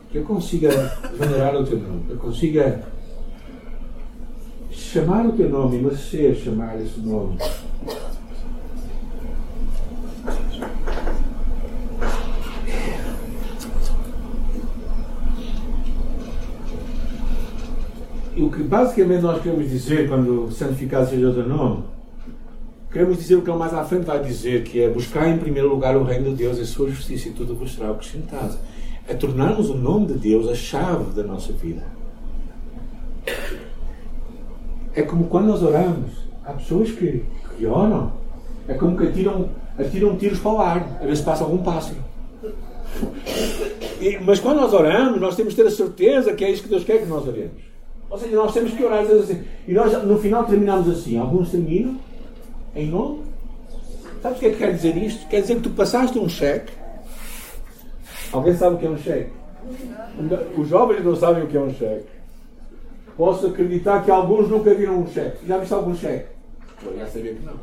que 0.10 0.18
eu 0.18 0.24
consiga 0.24 0.70
venerar 1.14 1.56
o 1.56 1.64
teu 1.64 1.78
nome, 1.80 2.04
que 2.08 2.14
eu 2.14 2.18
consiga 2.18 2.84
chamar 4.72 5.28
o 5.28 5.34
teu 5.34 5.48
nome, 5.48 5.80
mas 5.80 6.00
ser 6.00 6.36
chamar 6.36 6.82
esse 6.82 7.00
nome. 7.00 7.38
o 18.38 18.50
que 18.50 18.64
basicamente 18.64 19.22
nós 19.22 19.44
queremos 19.44 19.70
dizer 19.70 20.08
quando 20.08 20.50
santificado 20.50 21.10
seja 21.10 21.30
o 21.30 21.34
teu 21.34 21.46
nome 21.46 21.84
queremos 22.92 23.18
dizer 23.18 23.36
o 23.36 23.42
que 23.42 23.50
ele 23.50 23.58
mais 23.58 23.74
à 23.74 23.84
frente 23.84 24.06
vai 24.06 24.22
dizer, 24.22 24.64
que 24.64 24.82
é 24.82 24.90
buscar 24.90 25.28
em 25.28 25.38
primeiro 25.38 25.70
lugar 25.70 25.96
o 25.96 26.04
reino 26.04 26.32
de 26.32 26.36
Deus 26.36 26.58
e 26.58 26.62
a 26.62 26.66
sua 26.66 26.90
justiça 26.90 27.30
e 27.30 27.32
tudo 27.32 27.56
vos 27.56 27.74
será 27.74 27.92
acrescentado. 27.92 28.58
É 29.08 29.14
tornarmos 29.14 29.70
o 29.70 29.76
nome 29.76 30.08
de 30.08 30.14
Deus 30.14 30.48
a 30.48 30.56
chave 30.56 31.12
da 31.14 31.24
nossa 31.24 31.54
vida. 31.54 31.84
É 34.96 35.04
como 35.04 35.26
quando 35.26 35.48
nós 35.48 35.62
oramos, 35.62 36.12
há 36.44 36.54
pessoas 36.54 36.92
que, 36.92 37.24
que 37.58 37.66
oram, 37.66 38.12
é 38.68 38.74
como 38.74 38.98
que 38.98 39.08
atiram, 39.08 39.50
atiram 39.78 40.16
tiros 40.16 40.40
para 40.40 40.52
o 40.52 40.60
ar, 40.60 41.00
a 41.02 41.06
ver 41.06 41.16
se 41.16 41.24
passa 41.24 41.44
algum 41.44 41.60
pássaro. 41.60 41.98
E, 44.02 44.18
mas 44.20 44.40
quando 44.40 44.58
nós 44.58 44.74
oramos, 44.74 45.20
nós 45.20 45.36
temos 45.36 45.54
que 45.54 45.62
ter 45.62 45.68
a 45.68 45.72
certeza 45.72 46.34
que 46.34 46.44
é 46.44 46.52
isso 46.52 46.64
que 46.64 46.70
Deus 46.70 46.84
quer 46.84 47.00
que 47.00 47.06
nós 47.06 47.28
oremos. 47.28 47.70
Ou 48.10 48.18
seja, 48.18 48.36
nós 48.36 48.54
temos 48.54 48.74
que 48.74 48.84
orar 48.84 49.04
assim. 49.04 49.44
E 49.68 49.74
nós 49.74 50.04
no 50.04 50.18
final 50.18 50.44
terminamos 50.46 50.90
assim. 50.90 51.18
Alguns 51.18 51.52
terminam 51.52 51.96
em 52.76 52.88
nome. 52.88 53.24
Sabes 54.22 54.38
o 54.38 54.40
que 54.40 54.46
é 54.48 54.50
que 54.52 54.58
quer 54.58 54.74
dizer 54.74 54.98
isto? 54.98 55.28
Quer 55.28 55.42
dizer 55.42 55.56
que 55.56 55.62
tu 55.62 55.70
passaste 55.72 56.20
um 56.20 56.28
cheque. 56.28 56.74
Alguém 58.32 58.56
sabe 58.56 58.76
o 58.76 58.78
que 58.80 58.86
é 58.86 58.90
um 58.90 58.98
cheque? 58.98 59.32
Os 60.58 60.68
jovens 60.68 61.04
não 61.04 61.16
sabem 61.16 61.44
o 61.44 61.48
que 61.48 61.58
é 61.58 61.62
um 61.62 61.74
cheque. 61.74 62.08
Posso 63.16 63.48
acreditar 63.48 64.04
que 64.04 64.12
alguns 64.12 64.50
nunca 64.50 64.74
viram 64.74 65.00
um 65.00 65.08
cheque. 65.08 65.46
Já 65.46 65.58
viste 65.58 65.74
algum 65.74 65.96
cheque? 65.96 66.28
Eu 66.86 66.98
já 66.98 67.08
sabia 67.08 67.34
que 67.34 67.46
não. 67.46 67.54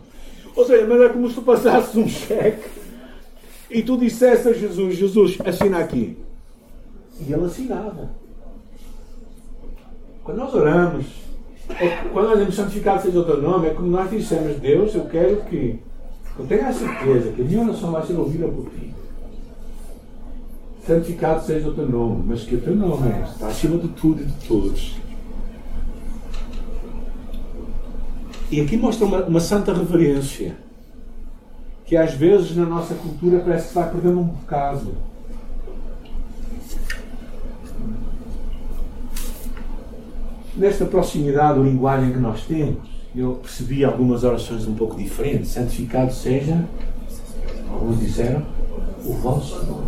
Ou 0.54 0.64
seja, 0.64 0.86
mas 0.86 1.00
é 1.00 1.08
como 1.08 1.28
se 1.28 1.34
tu 1.34 1.42
passasses 1.42 1.94
um 1.94 2.08
cheque 2.08 2.68
e 3.70 3.82
tu 3.82 3.96
dissesse 3.96 4.48
a 4.48 4.52
Jesus: 4.52 4.96
Jesus, 4.96 5.38
assina 5.44 5.78
aqui. 5.78 6.16
E 7.20 7.32
ele 7.32 7.44
assinava. 7.44 8.10
Quando 10.24 10.38
nós 10.38 10.54
oramos, 10.54 11.06
é, 11.70 12.08
quando 12.12 12.26
nós 12.26 12.34
dizemos 12.34 12.54
santificado 12.54 13.02
seja 13.02 13.18
o 13.18 13.24
teu 13.24 13.42
nome, 13.42 13.68
é 13.68 13.70
como 13.70 13.88
nós 13.88 14.10
dissemos: 14.10 14.56
Deus, 14.58 14.94
eu 14.94 15.04
quero 15.06 15.42
que 15.44 15.80
eu 16.38 16.46
tenha 16.46 16.68
a 16.68 16.72
certeza 16.72 17.32
que 17.32 17.42
a 17.42 17.44
minha 17.44 17.62
oração 17.62 17.90
vai 17.92 18.06
ser 18.06 18.14
ouvida 18.14 18.46
por 18.48 18.70
ti. 18.70 18.94
Santificado 20.86 21.44
seja 21.44 21.68
o 21.68 21.74
teu 21.74 21.88
nome, 21.88 22.24
mas 22.28 22.42
que 22.44 22.54
o 22.54 22.60
teu 22.60 22.76
nome 22.76 23.08
é, 23.08 23.22
está 23.22 23.48
acima 23.48 23.78
de 23.78 23.88
tudo 23.88 24.22
e 24.22 24.24
de 24.24 24.46
todos. 24.46 24.96
E 28.50 28.60
aqui 28.60 28.76
mostra 28.76 29.06
uma, 29.06 29.24
uma 29.24 29.40
santa 29.40 29.72
reverência 29.72 30.56
que 31.84 31.96
às 31.96 32.14
vezes 32.14 32.56
na 32.56 32.64
nossa 32.64 32.94
cultura 32.94 33.40
parece 33.40 33.68
que 33.68 33.74
vai 33.74 33.90
perdendo 33.90 34.20
um 34.20 34.24
bocado. 34.24 34.94
Nesta 40.56 40.86
proximidade 40.86 41.58
da 41.58 41.64
linguagem 41.64 42.12
que 42.12 42.18
nós 42.18 42.44
temos, 42.46 42.78
eu 43.14 43.34
percebi 43.34 43.84
algumas 43.84 44.24
orações 44.24 44.66
um 44.66 44.74
pouco 44.74 44.96
diferentes. 44.96 45.50
Santificado 45.50 46.12
seja, 46.14 46.66
alguns 47.70 48.00
disseram, 48.00 48.42
o 49.04 49.12
vosso 49.12 49.64
nome. 49.66 49.86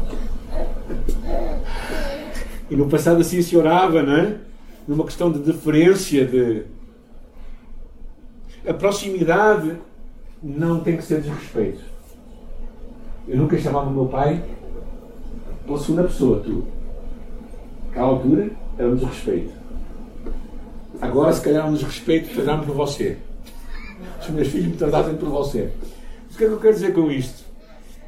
E 2.70 2.76
no 2.76 2.86
passado 2.86 3.22
assim 3.22 3.40
se 3.40 3.56
orava, 3.56 4.02
não 4.02 4.14
é? 4.14 4.36
Numa 4.86 5.04
questão 5.04 5.32
de 5.32 5.38
deferência, 5.38 6.26
de. 6.26 6.64
A 8.66 8.74
proximidade 8.74 9.74
não 10.42 10.80
tem 10.80 10.98
que 10.98 11.02
ser 11.02 11.22
desrespeito. 11.22 11.80
Eu 13.26 13.38
nunca 13.38 13.56
chamava 13.58 13.88
o 13.88 13.92
meu 13.92 14.06
pai 14.06 14.44
pela 15.64 15.78
segunda 15.78 16.04
pessoa, 16.04 16.40
tu. 16.40 16.66
À 17.96 18.02
altura 18.02 18.50
era 18.78 18.88
um 18.88 18.96
desrespeito. 18.96 19.57
Agora, 21.00 21.32
se 21.32 21.40
calhar, 21.40 21.66
é 21.66 21.68
um 21.68 21.74
desrespeito 21.74 22.34
tratar-me 22.34 22.66
por 22.66 22.74
você. 22.74 23.18
Os 24.20 24.28
meus 24.30 24.48
filhos 24.48 24.68
me 24.68 24.76
tratassem 24.76 25.16
por 25.16 25.28
você. 25.28 25.70
O 26.32 26.36
que 26.36 26.44
é 26.44 26.46
que 26.46 26.52
eu 26.52 26.60
quero 26.60 26.74
dizer 26.74 26.92
com 26.92 27.10
isto? 27.10 27.44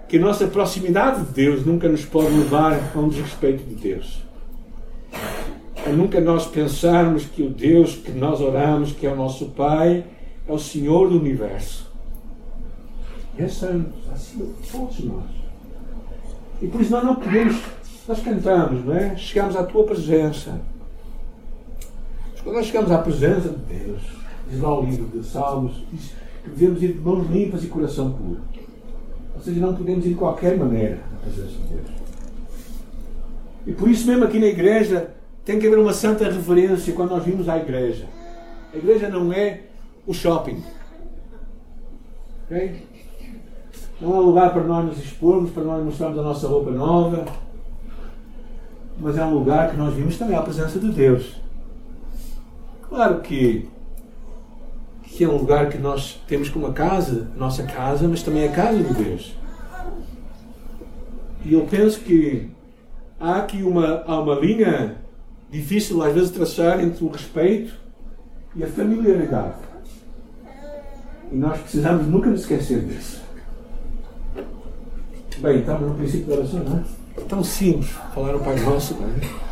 Que 0.09 0.17
a 0.17 0.21
nossa 0.21 0.47
proximidade 0.47 1.25
de 1.25 1.33
Deus 1.33 1.65
nunca 1.65 1.89
nos 1.89 2.05
pode 2.05 2.31
levar 2.31 2.93
a 2.95 2.99
um 2.99 3.09
desrespeito 3.09 3.65
de 3.65 3.75
Deus. 3.75 4.23
A 5.87 5.91
nunca 5.91 6.21
nós 6.21 6.47
pensarmos 6.47 7.25
que 7.25 7.43
o 7.43 7.49
Deus 7.49 7.95
que 7.95 8.13
nós 8.13 8.41
oramos, 8.41 8.93
que 8.93 9.07
é 9.07 9.11
o 9.11 9.17
nosso 9.17 9.47
Pai, 9.47 10.05
é 10.47 10.53
o 10.53 10.59
Senhor 10.59 11.09
do 11.09 11.19
universo 11.19 11.91
é 13.43 13.49
santo, 13.49 13.93
acima 14.13 14.47
de 14.47 14.71
todos 14.71 15.01
nós. 15.05 15.25
E 16.61 16.67
por 16.67 16.81
isso 16.81 16.91
nós 16.91 17.05
não 17.05 17.15
podemos, 17.17 17.57
nós 18.07 18.21
cantamos, 18.21 18.85
não 18.85 18.95
é? 18.95 19.17
Chegamos 19.17 19.57
à 19.57 19.63
tua 19.63 19.85
presença. 19.85 20.61
Quando 22.43 22.57
nós 22.57 22.67
chegamos 22.67 22.91
à 22.91 22.99
presença 22.99 23.49
de 23.51 23.75
Deus, 23.75 24.03
diz 24.49 24.61
lá 24.61 24.79
o 24.79 24.85
livro 24.85 25.07
de 25.07 25.27
Salmos, 25.27 25.85
diz 25.93 26.13
que 26.43 26.51
devemos 26.51 26.83
ir 26.83 26.95
de 26.95 27.01
mãos 27.01 27.29
limpas 27.31 27.63
e 27.63 27.67
coração 27.67 28.13
puro. 28.13 28.41
Ou 29.35 29.43
seja, 29.43 29.61
não 29.61 29.75
podemos 29.75 30.05
ir 30.07 30.11
de 30.11 30.15
qualquer 30.15 30.57
maneira 30.57 31.01
à 31.15 31.25
presença 31.25 31.51
de 31.51 31.75
Deus. 31.75 31.87
E 33.67 33.73
por 33.73 33.91
isso 33.91 34.07
mesmo 34.07 34.25
aqui 34.25 34.39
na 34.39 34.47
igreja 34.47 35.11
tem 35.45 35.59
que 35.59 35.67
haver 35.67 35.79
uma 35.79 35.93
santa 35.93 36.25
reverência 36.25 36.95
quando 36.95 37.11
nós 37.11 37.25
vimos 37.25 37.49
à 37.49 37.59
igreja. 37.59 38.07
A 38.73 38.77
igreja 38.77 39.09
não 39.09 39.33
é 39.33 39.61
o 40.07 40.15
shopping. 40.15 40.63
Okay? 42.47 42.87
Não 44.01 44.15
é 44.15 44.17
um 44.17 44.23
lugar 44.23 44.53
para 44.53 44.65
nós 44.65 44.87
nos 44.87 44.99
expormos, 44.99 45.51
para 45.51 45.63
nós 45.63 45.85
mostrarmos 45.85 46.19
a 46.19 46.23
nossa 46.23 46.49
roupa 46.49 46.71
nova. 46.71 47.27
Mas 48.99 49.19
é 49.19 49.25
um 49.25 49.35
lugar 49.35 49.71
que 49.71 49.77
nós 49.77 49.95
vimos 49.95 50.17
também 50.17 50.37
a 50.37 50.43
presença 50.43 50.79
de 50.79 50.91
Deus. 50.91 51.41
Claro 52.91 53.21
que, 53.21 53.69
que 55.05 55.23
é 55.23 55.29
um 55.29 55.37
lugar 55.37 55.69
que 55.69 55.79
nós 55.79 56.21
temos 56.27 56.49
como 56.49 56.73
casa, 56.73 57.31
nossa 57.37 57.63
casa, 57.63 58.09
mas 58.09 58.21
também 58.21 58.49
a 58.49 58.51
casa 58.51 58.83
de 58.83 58.93
Deus. 58.93 59.33
E 61.45 61.55
eu 61.55 61.65
penso 61.71 62.01
que 62.01 62.51
há 63.21 63.37
aqui 63.37 63.63
uma, 63.63 64.03
há 64.05 64.21
uma 64.21 64.35
linha 64.35 64.97
difícil 65.49 66.03
às 66.03 66.13
vezes 66.13 66.33
traçar 66.33 66.83
entre 66.83 67.05
o 67.05 67.09
respeito 67.09 67.75
e 68.57 68.65
a 68.65 68.67
familiaridade. 68.67 69.55
E 71.31 71.37
nós 71.37 71.61
precisamos 71.61 72.09
nunca 72.09 72.29
nos 72.29 72.41
esquecer 72.41 72.81
disso. 72.81 73.23
Bem, 75.39 75.61
estamos 75.61 75.89
no 75.89 75.95
princípio 75.95 76.27
da 76.27 76.35
oração, 76.35 76.65
não 76.65 76.79
é? 76.79 77.21
Tão 77.29 77.45
simples, 77.45 77.91
falar 78.13 78.35
o 78.35 78.41
Pai 78.41 78.59
Nosso, 78.59 78.95
não 78.95 79.07
é? 79.07 79.50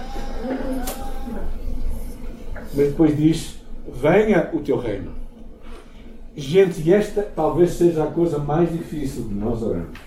Mas 2.75 2.89
depois 2.89 3.17
diz: 3.17 3.59
Venha 3.87 4.51
o 4.53 4.61
teu 4.61 4.79
reino. 4.79 5.13
Gente, 6.37 6.93
esta 6.93 7.23
talvez 7.23 7.71
seja 7.71 8.05
a 8.05 8.07
coisa 8.07 8.39
mais 8.39 8.71
difícil 8.71 9.25
de 9.25 9.35
nós 9.35 9.63
orarmos. 9.63 9.99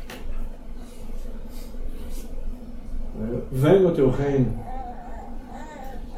Venha 3.51 3.87
o 3.87 3.91
teu 3.91 4.09
reino. 4.09 4.57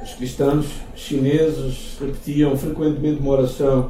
Os 0.02 0.14
cristãos 0.14 0.68
chineses 0.96 1.98
repetiam 2.00 2.56
frequentemente 2.56 3.22
uma 3.22 3.32
oração 3.32 3.90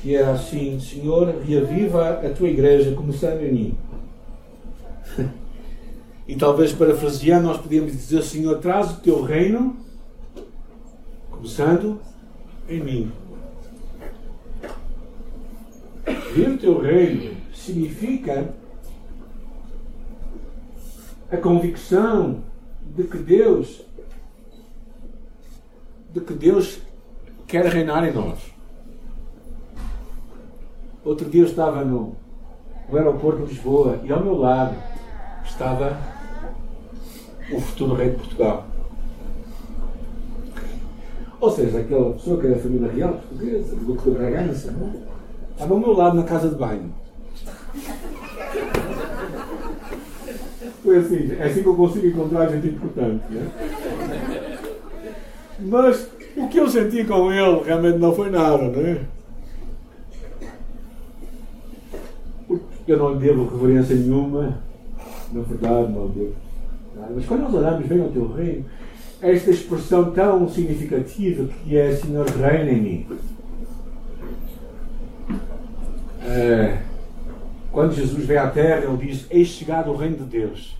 que 0.00 0.14
era 0.14 0.32
assim: 0.32 0.78
Senhor, 0.80 1.34
reaviva 1.46 2.20
a 2.24 2.30
tua 2.30 2.48
igreja, 2.48 2.94
começando 2.94 3.42
em 3.42 3.52
mim. 3.52 3.78
E 6.28 6.36
talvez 6.36 6.72
parafrasear, 6.72 7.42
nós 7.42 7.60
podíamos 7.60 7.90
dizer: 7.90 8.22
Senhor, 8.22 8.58
traz 8.58 8.92
o 8.92 9.00
teu 9.00 9.20
reino, 9.20 9.76
começando 11.40 11.98
em 12.68 12.80
mim. 12.80 13.12
Vir 16.34 16.58
teu 16.58 16.78
reino 16.78 17.34
significa 17.54 18.54
a 21.32 21.36
convicção 21.38 22.44
de 22.94 23.04
que 23.04 23.16
Deus 23.16 23.82
de 26.12 26.20
que 26.20 26.34
Deus 26.34 26.80
quer 27.46 27.64
reinar 27.66 28.04
em 28.04 28.12
nós. 28.12 28.38
Outro 31.04 31.30
dia 31.30 31.42
eu 31.42 31.46
estava 31.46 31.84
no, 31.84 32.16
no 32.88 32.98
aeroporto 32.98 33.44
de 33.44 33.54
Lisboa 33.54 34.00
e 34.04 34.12
ao 34.12 34.22
meu 34.22 34.36
lado 34.36 34.76
estava 35.44 35.96
o 37.50 37.60
futuro 37.60 37.94
rei 37.94 38.10
de 38.10 38.16
Portugal. 38.16 38.69
Ou 41.40 41.50
seja, 41.50 41.80
aquela 41.80 42.12
pessoa 42.12 42.38
que 42.38 42.46
era 42.46 42.56
da 42.56 42.62
família 42.62 42.92
real 42.92 43.12
portuguesa, 43.12 43.74
do 43.76 43.84
Duque 43.84 44.10
de 44.10 44.16
Bragança, 44.16 44.72
não? 44.72 44.88
É? 44.88 44.92
estava 45.52 45.74
ao 45.74 45.80
meu 45.80 45.92
lado 45.92 46.16
na 46.16 46.24
casa 46.24 46.48
de 46.48 46.54
banho. 46.54 46.92
Foi 50.82 50.98
assim, 50.98 51.36
é 51.38 51.44
assim 51.44 51.62
que 51.62 51.68
eu 51.68 51.76
consigo 51.76 52.06
encontrar 52.06 52.48
gente 52.48 52.68
importante. 52.68 53.22
Né? 53.30 53.50
Mas 55.60 56.08
o 56.36 56.48
que 56.48 56.58
eu 56.58 56.68
senti 56.68 57.04
com 57.04 57.32
ele 57.32 57.62
realmente 57.64 57.98
não 57.98 58.14
foi 58.14 58.30
nada, 58.30 58.64
não 58.64 58.80
é? 58.80 59.00
Eu 62.88 62.98
não 62.98 63.12
lhe 63.12 63.18
devo 63.20 63.44
reverência 63.44 63.94
nenhuma 63.94 64.58
na 65.32 65.42
verdade, 65.42 65.92
meu 65.92 66.08
Deus. 66.08 66.34
Mas 67.14 67.26
quando 67.26 67.42
nós 67.42 67.54
oramos, 67.54 67.86
vem 67.86 68.02
ao 68.02 68.08
teu 68.08 68.32
reino, 68.32 68.64
esta 69.22 69.50
expressão 69.50 70.10
tão 70.12 70.48
significativa 70.48 71.48
que 71.64 71.76
é 71.76 71.94
Senhor 71.94 72.26
reina 72.26 72.70
em 72.70 72.80
mim. 72.80 73.06
É, 76.24 76.78
quando 77.72 77.94
Jesus 77.94 78.24
veio 78.24 78.42
à 78.42 78.48
Terra, 78.48 78.84
ele 78.84 79.06
diz: 79.06 79.26
Eis 79.30 79.48
chegado 79.48 79.90
o 79.90 79.96
reino 79.96 80.16
de 80.18 80.24
Deus. 80.24 80.76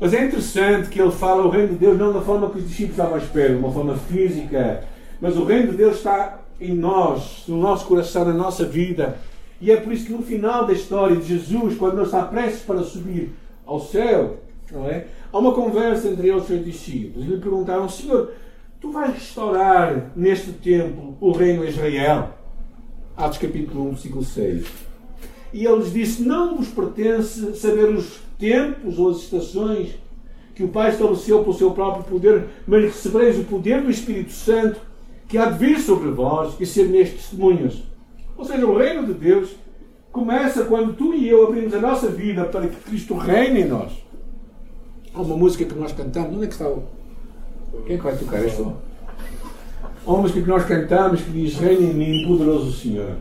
Mas 0.00 0.14
é 0.14 0.24
interessante 0.24 0.88
que 0.88 1.00
ele 1.00 1.12
fala 1.12 1.46
o 1.46 1.50
reino 1.50 1.68
de 1.68 1.74
Deus 1.76 1.96
não 1.96 2.12
da 2.12 2.20
forma 2.20 2.50
que 2.50 2.58
os 2.58 2.66
discípulos 2.66 2.98
estavam 2.98 3.14
à 3.14 3.18
espera, 3.18 3.50
de 3.50 3.58
uma 3.58 3.72
forma 3.72 3.96
física, 3.96 4.84
mas 5.20 5.36
o 5.36 5.44
reino 5.44 5.70
de 5.70 5.76
Deus 5.76 5.98
está 5.98 6.40
em 6.60 6.74
nós, 6.74 7.44
no 7.46 7.56
nosso 7.56 7.86
coração, 7.86 8.24
na 8.24 8.32
nossa 8.32 8.64
vida. 8.64 9.16
E 9.60 9.70
é 9.70 9.76
por 9.76 9.92
isso 9.92 10.06
que 10.06 10.12
no 10.12 10.22
final 10.22 10.66
da 10.66 10.72
história 10.72 11.14
de 11.14 11.26
Jesus, 11.28 11.76
quando 11.76 11.98
ele 11.98 12.06
está 12.06 12.24
prestes 12.24 12.62
para 12.62 12.82
subir 12.82 13.32
ao 13.64 13.80
céu, 13.80 14.38
não 14.72 14.88
é? 14.88 15.06
Há 15.32 15.38
uma 15.38 15.52
conversa 15.52 16.08
entre 16.08 16.28
ele 16.28 16.36
e 16.36 16.40
os 16.40 16.64
discípulos. 16.64 17.26
E 17.26 17.30
lhe 17.30 17.38
perguntaram: 17.38 17.88
Senhor, 17.88 18.32
tu 18.80 18.92
vais 18.92 19.14
restaurar 19.14 20.12
neste 20.14 20.52
templo 20.52 21.16
o 21.20 21.32
reino 21.32 21.62
de 21.62 21.70
Israel? 21.70 22.30
Atos 23.16 23.38
capítulo 23.38 23.88
1, 23.88 23.90
versículo 23.90 24.24
6. 24.24 24.66
E 25.52 25.64
ele 25.64 25.76
lhes 25.76 25.92
disse: 25.92 26.22
Não 26.22 26.56
vos 26.56 26.68
pertence 26.68 27.56
saber 27.56 27.88
os 27.90 28.20
tempos 28.38 28.98
ou 28.98 29.10
as 29.10 29.18
estações 29.18 29.94
que 30.54 30.64
o 30.64 30.68
Pai 30.68 30.90
estabeleceu 30.90 31.42
pelo 31.42 31.54
seu 31.54 31.70
próprio 31.70 32.04
poder, 32.04 32.44
mas 32.66 32.84
recebereis 32.84 33.38
o 33.38 33.44
poder 33.44 33.82
do 33.82 33.90
Espírito 33.90 34.32
Santo 34.32 34.80
que 35.28 35.38
há 35.38 35.46
de 35.46 35.58
vir 35.58 35.78
sobre 35.78 36.10
vós 36.10 36.54
e 36.60 36.66
ser 36.66 36.88
nestes 36.88 37.22
testemunhas. 37.22 37.82
Ou 38.36 38.44
seja, 38.44 38.66
o 38.66 38.76
reino 38.76 39.06
de 39.06 39.14
Deus 39.14 39.50
começa 40.10 40.64
quando 40.64 40.92
tu 40.94 41.14
e 41.14 41.26
eu 41.26 41.46
abrimos 41.46 41.72
a 41.72 41.80
nossa 41.80 42.08
vida 42.08 42.44
para 42.44 42.68
que 42.68 42.76
Cristo 42.76 43.14
reine 43.14 43.62
em 43.62 43.68
nós. 43.68 43.92
Há 45.14 45.20
uma 45.20 45.36
música 45.36 45.64
que 45.66 45.74
nós 45.74 45.92
cantamos, 45.92 46.34
onde 46.34 46.44
é 46.44 46.46
que 46.46 46.54
está 46.54 46.66
o. 46.66 46.84
Quem 47.86 47.96
é 47.96 47.98
que 47.98 48.04
vai 48.04 48.16
tocar 48.16 48.42
esta? 48.42 48.62
Há 48.62 50.10
uma 50.10 50.22
música 50.22 50.40
que 50.40 50.48
nós 50.48 50.64
cantamos 50.64 51.20
que 51.20 51.30
diz 51.30 51.54
Reina 51.56 51.82
em 51.82 51.94
mim, 51.94 52.26
poderoso 52.26 52.72
Senhor. 52.72 53.16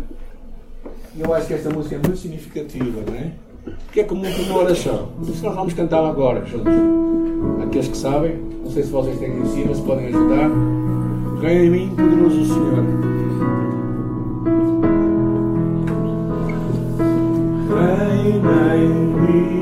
E 1.15 1.21
eu 1.21 1.33
acho 1.33 1.47
que 1.47 1.53
esta 1.53 1.69
música 1.69 1.95
é 1.95 1.97
muito 1.97 2.17
significativa, 2.17 3.01
não 3.05 3.13
é? 3.13 3.31
Porque 3.85 3.99
é 3.99 4.03
como 4.05 4.25
uma 4.25 4.57
oração. 4.57 5.09
Isso 5.21 5.43
nós 5.43 5.53
vamos 5.53 5.73
cantar 5.73 6.05
agora, 6.05 6.45
juntos. 6.45 6.73
Aqueles 7.61 7.87
que 7.89 7.97
sabem, 7.97 8.37
não 8.63 8.71
sei 8.71 8.83
se 8.83 8.89
vocês 8.89 9.19
têm 9.19 9.37
em 9.37 9.45
cima, 9.47 9.75
se 9.75 9.81
podem 9.81 10.07
ajudar. 10.07 10.49
Reina 11.41 11.65
em 11.65 11.69
mim, 11.69 11.89
poderoso 11.95 12.45
Senhor. 12.45 12.85
Reina 17.69 18.77
em 18.77 18.89
mim. 18.89 19.60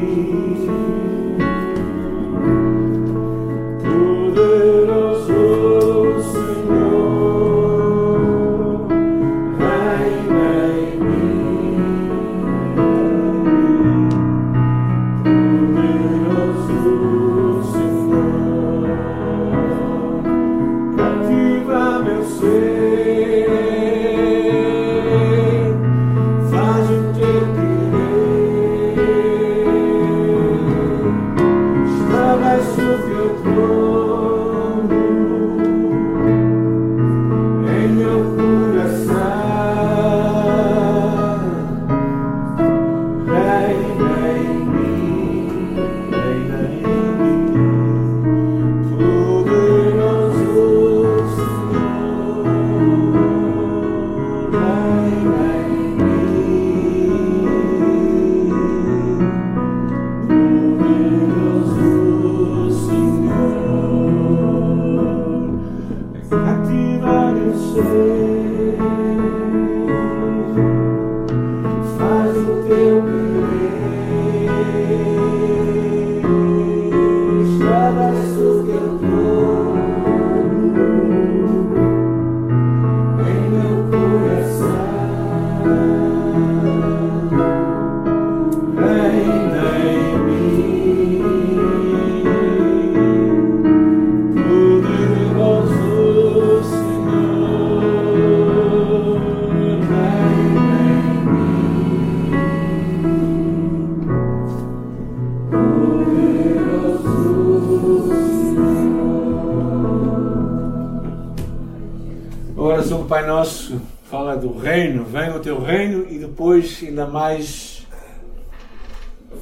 Ainda 116.87 117.05
mais 117.05 117.85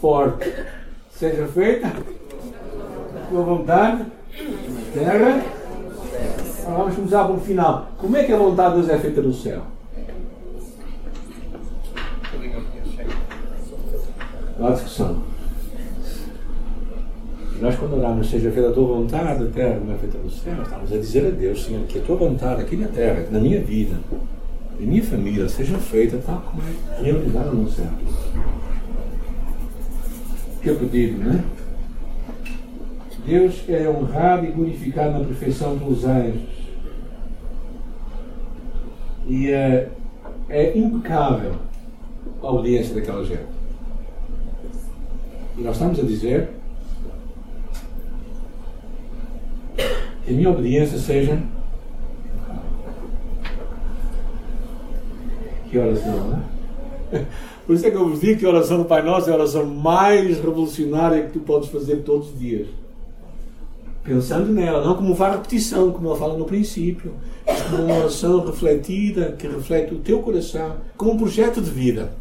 forte. 0.02 0.52
Seja 1.12 1.48
feita 1.48 1.88
a 1.88 3.30
tua 3.30 3.44
vontade 3.44 4.04
na 4.04 4.92
terra. 4.94 5.44
vamos 6.66 6.96
começar 6.96 7.26
pelo 7.26 7.40
final. 7.40 7.92
Como 7.98 8.18
é 8.18 8.24
que 8.24 8.34
a 8.34 8.38
vontade 8.38 8.76
de 8.76 8.82
Deus 8.82 8.90
é 8.90 9.00
feita 9.00 9.22
no 9.22 9.34
céu? 9.34 9.62
Há 14.60 14.72
discussão. 14.72 15.22
Nós, 17.62 17.76
quando 17.76 17.98
oramos, 17.98 18.30
seja 18.30 18.52
feita 18.52 18.70
a 18.70 18.72
tua 18.72 18.88
vontade, 18.88 19.44
a 19.44 19.48
terra 19.48 19.80
como 19.80 19.92
é 19.92 19.98
feita 19.98 20.18
no 20.18 20.30
céu, 20.30 20.62
estamos 20.62 20.94
a 20.94 20.98
dizer 20.98 21.28
a 21.28 21.30
Deus, 21.30 21.64
Senhor, 21.64 21.86
que 21.86 22.00
a 22.00 22.02
tua 22.02 22.16
vontade 22.16 22.62
aqui 22.62 22.76
na 22.76 22.88
terra, 22.88 23.26
na 23.32 23.40
minha 23.40 23.62
vida, 23.62 23.96
e 24.80 24.86
minha 24.86 25.04
família 25.04 25.50
seja 25.50 25.78
feita 25.78 26.22
tal 26.26 26.42
como 26.42 26.62
é 26.62 27.02
realizada 27.02 27.52
no 27.52 27.70
céu. 27.70 27.90
Que 30.62 30.70
o 30.70 30.76
pedido, 30.78 31.18
né? 31.18 31.44
Deus 33.26 33.64
é 33.68 33.90
honrado 33.90 34.46
e 34.46 34.52
glorificado 34.52 35.20
na 35.20 35.26
perfeição 35.26 35.76
dos 35.76 36.06
anjos. 36.06 36.42
E 39.28 39.52
é, 39.52 39.90
é 40.48 40.78
impecável 40.78 41.56
a 42.42 42.48
audiência 42.48 42.96
daquela 42.96 43.26
gente. 43.26 43.48
E 45.58 45.62
nós 45.62 45.76
estamos 45.76 46.00
a 46.00 46.04
dizer 46.04 46.50
que 50.24 50.32
a 50.32 50.34
minha 50.34 50.50
obediência 50.50 50.98
seja 50.98 51.42
Que 55.70 55.78
oração, 55.78 56.30
né? 56.30 56.44
Por 57.66 57.76
isso 57.76 57.86
é 57.86 57.92
que 57.92 57.98
eu 57.98 58.08
vos 58.08 58.22
digo 58.22 58.40
que 58.40 58.46
a 58.46 58.50
oração 58.50 58.78
do 58.78 58.86
Pai 58.86 59.02
Nosso 59.02 59.30
é 59.30 59.34
a 59.34 59.36
oração 59.36 59.66
mais 59.66 60.38
revolucionária 60.38 61.24
que 61.24 61.34
tu 61.34 61.40
podes 61.40 61.70
fazer 61.70 61.98
todos 61.98 62.30
os 62.30 62.40
dias. 62.40 62.68
Pensando 64.06 64.54
nela, 64.54 64.86
não 64.86 64.96
como 64.96 65.14
uma 65.14 65.30
repetição, 65.32 65.92
como 65.92 66.08
ela 66.08 66.18
fala 66.18 66.38
no 66.38 66.46
princípio, 66.46 67.14
mas 67.46 67.62
como 67.64 67.84
uma 67.84 67.98
oração 67.98 68.46
refletida, 68.46 69.34
que 69.38 69.48
reflete 69.48 69.94
o 69.94 70.00
teu 70.00 70.20
coração, 70.20 70.78
como 70.96 71.12
um 71.12 71.18
projeto 71.18 71.60
de 71.60 71.70
vida. 71.70 72.14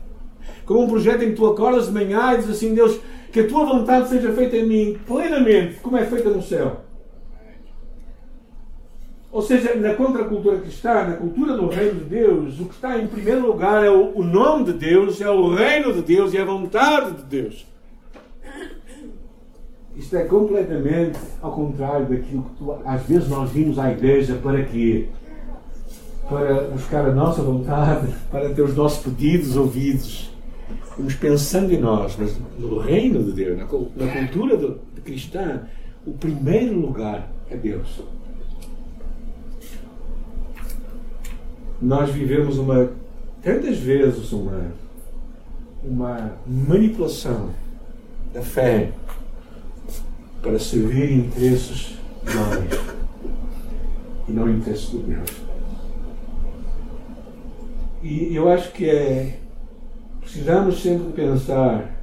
Como 0.65 0.83
um 0.83 0.89
projeto 0.89 1.23
em 1.23 1.29
que 1.29 1.37
tu 1.37 1.47
acordas 1.47 1.87
de 1.87 1.93
manhã 1.93 2.33
e 2.33 2.39
dizes 2.39 2.57
assim, 2.57 2.75
Deus, 2.75 2.99
que 3.33 3.39
a 3.39 3.47
tua 3.47 3.65
vontade 3.65 4.09
seja 4.09 4.33
feita 4.33 4.57
em 4.57 4.67
mim 4.67 4.99
plenamente, 5.07 5.77
como 5.81 5.97
é 5.97 6.05
feita 6.05 6.29
no 6.29 6.43
céu. 6.43 6.81
Ou 9.37 9.43
seja, 9.43 9.75
na 9.75 9.93
contracultura 9.93 10.57
cristã, 10.61 10.95
na 11.09 11.17
cultura 11.17 11.59
do 11.59 11.69
reino 11.69 11.97
de 11.97 12.07
Deus, 12.07 12.59
o 12.59 12.65
que 12.65 12.75
está 12.75 12.99
em 12.99 13.07
primeiro 13.07 13.47
lugar 13.47 13.85
é 13.85 13.91
o, 13.91 14.23
nome 14.23 14.65
de 14.65 14.73
Deus, 14.73 15.21
é 15.21 15.29
o 15.29 15.55
reino 15.55 15.93
de 15.93 16.01
Deus 16.01 16.33
e 16.33 16.39
a 16.39 16.45
vontade 16.47 17.19
de 17.19 17.23
Deus. 17.25 17.67
Isto 19.95 20.17
é 20.17 20.25
completamente 20.25 21.19
ao 21.43 21.53
contrário 21.53 22.07
daquilo 22.07 22.45
que 22.45 22.57
tu, 22.57 22.79
às 22.83 23.03
vezes 23.03 23.29
nós 23.29 23.51
vimos 23.51 23.79
à 23.79 23.93
igreja 23.93 24.41
para 24.43 24.65
quê? 24.65 25.09
Para 26.31 26.69
buscar 26.69 27.05
a 27.05 27.13
nossa 27.13 27.43
vontade, 27.43 28.09
para 28.33 28.49
ter 28.55 28.63
os 28.63 28.75
nossos 28.75 29.05
pedidos 29.05 29.55
ouvidos. 29.55 30.33
Vamos 30.97 31.15
pensando 31.15 31.75
em 31.75 31.79
nós, 31.79 32.17
mas 32.19 32.39
no 32.59 32.79
reino 32.79 33.23
de 33.23 33.33
Deus, 33.33 33.59
na, 33.59 33.67
na 33.67 34.13
cultura 34.15 34.57
de, 34.57 34.77
de 34.95 35.01
cristã, 35.03 35.65
o 36.07 36.13
primeiro 36.13 36.81
lugar 36.81 37.31
é 37.51 37.57
Deus. 37.59 38.01
Nós 41.81 42.11
vivemos 42.11 42.59
uma 42.59 42.91
tantas 43.43 43.79
vezes 43.79 44.33
uma 44.33 44.73
uma 45.85 46.33
manipulação 46.47 47.51
da 48.35 48.43
fé 48.43 48.91
para 50.43 50.59
servir 50.59 51.13
interesses 51.13 51.97
de 52.25 52.37
homens 52.37 52.81
e 54.29 54.33
não 54.33 54.51
interesses 54.51 54.91
de 54.91 54.99
Deus. 54.99 55.31
E 58.03 58.35
eu 58.35 58.49
acho 58.49 58.73
que 58.73 58.89
é 58.89 59.39
precisamos 60.21 60.83
sempre 60.83 61.13
pensar 61.13 61.95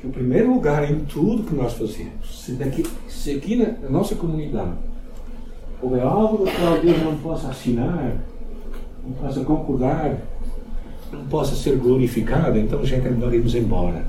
que 0.00 0.06
o 0.06 0.10
primeiro 0.10 0.54
lugar 0.54 0.88
em 0.88 1.00
tudo 1.00 1.42
que 1.42 1.54
nós 1.54 1.72
fazemos, 1.72 2.44
se, 2.44 2.52
daqui, 2.52 2.84
se 3.08 3.32
aqui 3.32 3.56
na, 3.56 3.88
nossa 3.90 4.14
comunidade 4.14 4.76
houver 5.80 6.02
algo 6.02 6.44
do 6.44 6.50
qual 6.50 6.80
Deus 6.80 7.02
não 7.02 7.16
possa 7.18 7.48
assinar, 7.48 8.16
não 9.04 9.12
possa 9.14 9.44
concordar, 9.44 10.16
não 11.12 11.24
possa 11.26 11.54
ser 11.54 11.76
glorificado, 11.76 12.58
então 12.58 12.84
gente 12.84 13.06
é 13.06 13.10
melhor 13.10 13.32
irmos 13.32 13.54
embora. 13.54 14.04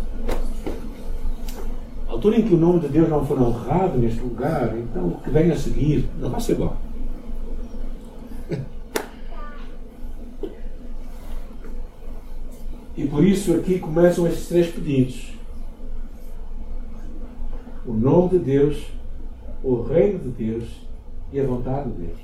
A 2.07 2.11
altura 2.11 2.39
em 2.39 2.47
que 2.47 2.53
o 2.53 2.57
nome 2.57 2.79
de 2.79 2.87
Deus 2.87 3.09
não 3.09 3.25
for 3.25 3.39
honrado 3.39 3.97
neste 3.97 4.21
lugar, 4.21 4.75
então 4.77 5.07
o 5.07 5.21
que 5.21 5.29
vem 5.29 5.51
a 5.51 5.57
seguir 5.57 6.09
não 6.19 6.29
vai 6.29 6.39
ser 6.39 6.55
bom. 6.55 6.75
E 12.95 13.05
por 13.05 13.23
isso 13.23 13.53
aqui 13.53 13.77
começam 13.77 14.25
estes 14.25 14.47
três 14.47 14.67
pedidos: 14.71 15.33
o 17.85 17.93
nome 17.93 18.29
de 18.29 18.39
Deus, 18.39 18.87
o 19.63 19.83
reino 19.83 20.17
de 20.17 20.29
Deus 20.29 20.86
e 21.31 21.39
a 21.39 21.43
vontade 21.43 21.89
de 21.91 22.05
Deus. 22.05 22.19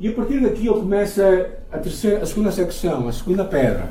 E 0.00 0.08
a 0.08 0.12
partir 0.12 0.40
daqui 0.40 0.66
ele 0.66 0.80
começa 0.80 1.58
a, 1.70 1.78
terceira, 1.78 2.22
a 2.22 2.26
segunda 2.26 2.50
secção, 2.50 3.06
a 3.08 3.12
segunda 3.12 3.44
pedra. 3.44 3.88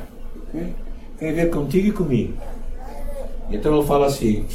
Okay? 0.48 0.74
Tem 1.18 1.30
a 1.30 1.32
ver 1.32 1.50
contigo 1.50 1.88
e 1.88 1.92
comigo. 1.92 2.34
Então 3.50 3.76
ele 3.76 3.86
fala 3.86 4.06
assim: 4.06 4.46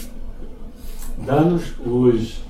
dá-nos 1.17 1.73
hoje 1.85 2.43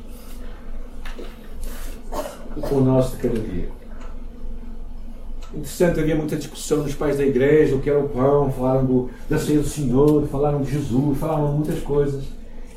o 2.71 2.79
nosso 2.81 3.15
de 3.15 3.21
cada 3.21 3.39
dia. 3.39 3.69
Interessante, 5.53 5.99
havia 5.99 6.15
muita 6.15 6.35
discussão 6.35 6.79
nos 6.79 6.93
pais 6.93 7.17
da 7.17 7.25
igreja, 7.25 7.75
o 7.75 7.79
que 7.79 7.89
era 7.89 7.99
o 7.99 8.09
pão, 8.09 8.51
falaram 8.51 8.85
do, 8.85 9.09
da 9.29 9.37
ceia 9.37 9.59
do 9.59 9.67
Senhor, 9.67 10.27
falaram 10.27 10.61
de 10.61 10.71
Jesus, 10.71 11.17
falaram 11.17 11.53
muitas 11.53 11.79
coisas. 11.79 12.25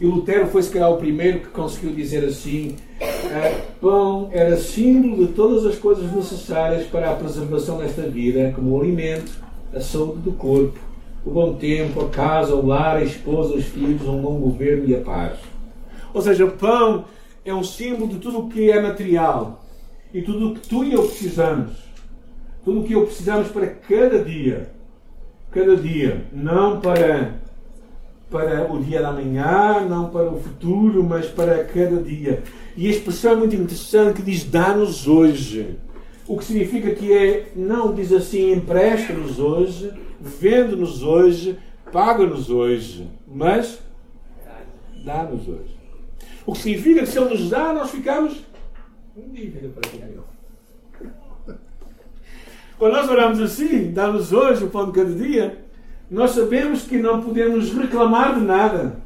E 0.01 0.07
Lutero 0.07 0.47
foi, 0.47 0.63
se 0.63 0.71
calhar, 0.71 0.91
o 0.91 0.97
primeiro 0.97 1.41
que 1.41 1.49
conseguiu 1.49 1.93
dizer 1.93 2.25
assim: 2.25 2.77
é, 3.01 3.60
pão 3.81 4.29
era 4.31 4.57
símbolo 4.57 5.27
de 5.27 5.33
todas 5.33 5.65
as 5.65 5.77
coisas 5.77 6.13
necessárias 6.13 6.87
para 6.87 7.11
a 7.11 7.15
preservação 7.15 7.79
desta 7.79 8.03
vida, 8.03 8.53
como 8.55 8.77
o 8.77 8.81
alimento, 8.81 9.33
a 9.75 9.81
saúde 9.81 10.21
do 10.21 10.33
corpo, 10.33 10.79
o 11.25 11.31
bom 11.31 11.55
tempo, 11.55 12.01
a 12.01 12.09
casa, 12.09 12.55
o 12.55 12.67
lar, 12.67 12.97
a 12.97 13.05
esposa, 13.05 13.55
os 13.55 13.65
filhos, 13.65 14.07
um 14.07 14.21
bom 14.21 14.39
governo 14.39 14.87
e 14.87 14.95
a 14.95 15.01
paz. 15.01 15.39
Ou 16.13 16.21
seja, 16.21 16.45
o 16.45 16.53
pão 16.53 17.05
é 17.45 17.55
um 17.55 17.65
símbolo 17.65 18.09
de 18.09 18.19
tudo 18.19 18.41
o 18.41 18.49
que 18.49 18.71
é 18.71 18.81
material 18.81 19.65
e 20.13 20.21
tudo 20.23 20.51
o 20.51 20.55
que 20.55 20.69
tu 20.69 20.85
e 20.85 20.93
eu 20.93 21.03
precisamos. 21.05 21.73
Tudo 22.65 22.81
o 22.81 22.85
que 22.85 22.93
eu 22.93 23.07
precisamos 23.07 23.49
para 23.49 23.67
cada 23.67 24.23
dia. 24.23 24.71
Cada 25.51 25.77
dia. 25.77 26.27
Não 26.33 26.81
para 26.81 27.40
para 28.31 28.73
o 28.73 28.83
dia 28.83 29.03
da 29.03 29.13
manhã, 29.13 29.85
não 29.89 30.09
para 30.09 30.31
o 30.31 30.41
futuro, 30.41 31.03
mas 31.03 31.27
para 31.27 31.65
cada 31.65 32.01
dia. 32.01 32.43
E 32.77 32.87
a 32.87 32.91
expressão 32.91 33.33
é 33.33 33.37
muito 33.37 33.57
interessante 33.57 34.17
que 34.17 34.23
diz 34.23 34.45
dá-nos 34.45 35.09
hoje. 35.09 35.77
O 36.29 36.39
que 36.39 36.45
significa 36.45 36.95
que 36.95 37.13
é, 37.13 37.51
não 37.57 37.93
diz 37.93 38.13
assim, 38.13 38.53
empresta-nos 38.53 39.41
hoje, 39.41 39.93
vende-nos 40.21 41.03
hoje, 41.03 41.59
paga-nos 41.93 42.49
hoje, 42.49 43.11
mas 43.27 43.81
dá-nos 45.05 45.49
hoje. 45.49 45.77
O 46.47 46.53
que 46.53 46.61
significa 46.61 47.01
que 47.01 47.07
se 47.07 47.19
Ele 47.19 47.31
nos 47.31 47.51
dá, 47.51 47.73
nós 47.73 47.91
ficamos 47.91 48.41
em 49.17 49.29
dívida 49.29 49.69
para 49.69 49.91
Ele. 49.91 50.21
Quando 52.79 52.93
nós 52.93 53.11
oramos 53.11 53.41
assim, 53.41 53.91
dá-nos 53.91 54.33
hoje 54.33 54.65
o 54.65 54.71
pão 54.71 54.87
de 54.87 54.93
cada 54.93 55.13
dia, 55.13 55.65
nós 56.11 56.33
sabemos 56.33 56.83
que 56.83 56.99
não 56.99 57.23
podemos 57.23 57.73
reclamar 57.73 58.35
de 58.35 58.41
nada. 58.41 58.97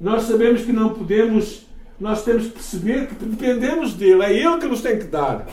Nós 0.00 0.22
sabemos 0.22 0.62
que 0.62 0.72
não 0.72 0.90
podemos. 0.90 1.66
Nós 1.98 2.22
temos 2.22 2.44
que 2.44 2.50
perceber 2.50 3.08
que 3.08 3.14
dependemos 3.24 3.94
dele. 3.94 4.22
É 4.22 4.32
ele 4.32 4.58
que 4.58 4.66
nos 4.66 4.80
tem 4.80 4.98
que 4.98 5.06
dar. 5.06 5.46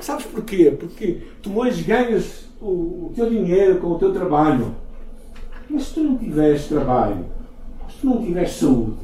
Sabes 0.00 0.24
porquê? 0.24 0.70
Porque 0.70 1.18
tu 1.42 1.58
hoje 1.58 1.82
ganhas 1.82 2.48
o, 2.60 3.12
teu 3.14 3.28
dinheiro 3.28 3.80
com 3.80 3.88
o 3.88 3.98
teu 3.98 4.12
trabalho. 4.14 4.74
Mas 5.68 5.84
se 5.84 5.94
tu 5.94 6.00
não 6.00 6.16
tiveres 6.16 6.66
trabalho, 6.66 7.26
se 7.90 7.98
tu 8.00 8.06
não 8.06 8.24
tiveres 8.24 8.52
saúde, 8.52 8.96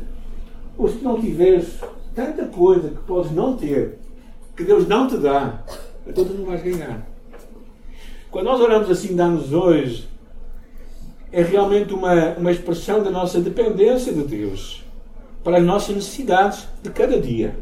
ou 0.77 0.88
se 0.88 0.96
tu 0.96 1.05
não 1.05 1.20
tiveres 1.20 1.79
tanta 2.14 2.46
coisa 2.46 2.88
que 2.88 3.03
podes 3.05 3.31
não 3.33 3.57
ter, 3.57 3.99
que 4.57 4.64
Deus 4.64 4.88
não 4.88 5.07
te 5.07 5.18
dá, 5.18 5.62
então 6.07 6.25
tu 6.25 6.33
não 6.33 6.46
vais 6.46 6.62
ganhar. 6.62 7.07
Quando 8.31 8.46
nós 8.46 8.61
oramos 8.61 8.90
assim, 8.90 9.14
dá-nos 9.14 9.53
hoje 9.53 10.09
é 11.32 11.42
realmente 11.42 11.92
uma, 11.92 12.34
uma 12.34 12.50
expressão 12.50 13.02
da 13.02 13.10
nossa 13.10 13.40
dependência 13.40 14.12
de 14.12 14.22
Deus 14.22 14.84
para 15.42 15.58
as 15.58 15.64
nossas 15.64 15.94
necessidades 15.94 16.66
de 16.82 16.90
cada 16.90 17.20
dia. 17.20 17.56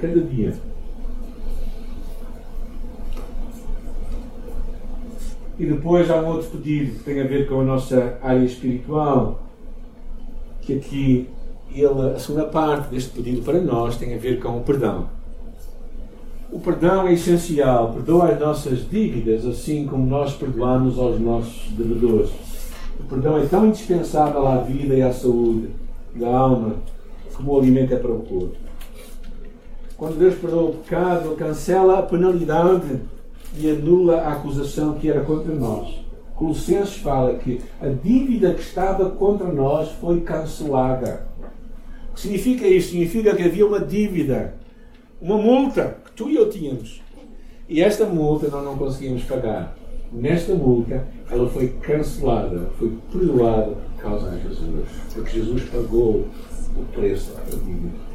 Cada 0.00 0.20
dia. 0.20 0.54
E 5.58 5.66
depois 5.66 6.08
há 6.10 6.16
um 6.22 6.28
outro 6.28 6.50
pedido 6.50 6.98
que 6.98 7.04
tem 7.04 7.20
a 7.20 7.26
ver 7.26 7.48
com 7.48 7.60
a 7.60 7.64
nossa 7.64 8.16
área 8.22 8.44
espiritual, 8.44 9.42
que 10.62 10.74
aqui 10.76 11.28
ele, 11.72 12.14
a 12.14 12.18
segunda 12.18 12.44
parte 12.44 12.90
deste 12.90 13.10
pedido 13.10 13.42
para 13.42 13.60
nós 13.60 13.96
tem 13.96 14.14
a 14.14 14.18
ver 14.18 14.40
com 14.40 14.56
o 14.56 14.62
perdão. 14.62 15.08
O 16.50 16.60
perdão 16.60 17.06
é 17.06 17.12
essencial. 17.12 17.92
Perdoa 17.92 18.30
as 18.30 18.40
nossas 18.40 18.88
dívidas, 18.88 19.44
assim 19.44 19.86
como 19.86 20.06
nós 20.06 20.32
perdoamos 20.34 20.98
aos 20.98 21.20
nossos 21.20 21.70
devedores. 21.72 22.47
O 23.00 23.04
perdão 23.04 23.38
é 23.38 23.46
tão 23.46 23.66
indispensável 23.66 24.46
à 24.46 24.58
vida 24.58 24.94
e 24.94 25.02
à 25.02 25.12
saúde 25.12 25.68
da 26.14 26.28
alma 26.28 26.76
como 27.38 27.52
o 27.52 27.58
alimento 27.58 27.94
é 27.94 27.96
para 27.96 28.10
o 28.10 28.20
corpo. 28.20 28.56
Quando 29.96 30.18
Deus 30.18 30.34
perdoa 30.34 30.70
o 30.70 30.74
pecado, 30.74 31.36
cancela 31.36 32.00
a 32.00 32.02
penalidade 32.02 33.00
e 33.56 33.70
anula 33.70 34.20
a 34.20 34.32
acusação 34.32 34.94
que 34.94 35.08
era 35.08 35.20
contra 35.20 35.54
nós. 35.54 36.04
Colossenses 36.34 36.96
fala 36.96 37.34
que 37.34 37.60
a 37.80 37.88
dívida 37.88 38.54
que 38.54 38.60
estava 38.60 39.10
contra 39.10 39.46
nós 39.52 39.90
foi 40.00 40.20
cancelada. 40.20 41.26
O 42.10 42.14
que 42.14 42.20
significa 42.20 42.66
isso? 42.66 42.90
Significa 42.90 43.34
que 43.34 43.42
havia 43.42 43.66
uma 43.66 43.80
dívida, 43.80 44.54
uma 45.20 45.38
multa 45.38 45.96
que 46.04 46.12
tu 46.12 46.28
e 46.28 46.36
eu 46.36 46.50
tínhamos. 46.50 47.00
E 47.68 47.80
esta 47.80 48.04
multa 48.04 48.48
nós 48.48 48.64
não 48.64 48.76
conseguimos 48.76 49.22
pagar. 49.24 49.76
Nesta 50.12 50.54
multa, 50.54 51.06
ela 51.30 51.48
foi 51.48 51.68
cancelada, 51.82 52.70
foi 52.78 52.92
perdoada 53.12 53.72
por 53.72 54.02
causa 54.02 54.30
de 54.30 54.48
Jesus. 54.48 54.88
Porque 55.12 55.30
Jesus 55.30 55.62
pagou 55.64 56.26
o 56.76 56.84
preço 56.92 57.32
da 57.32 57.56
dívida. 57.56 58.08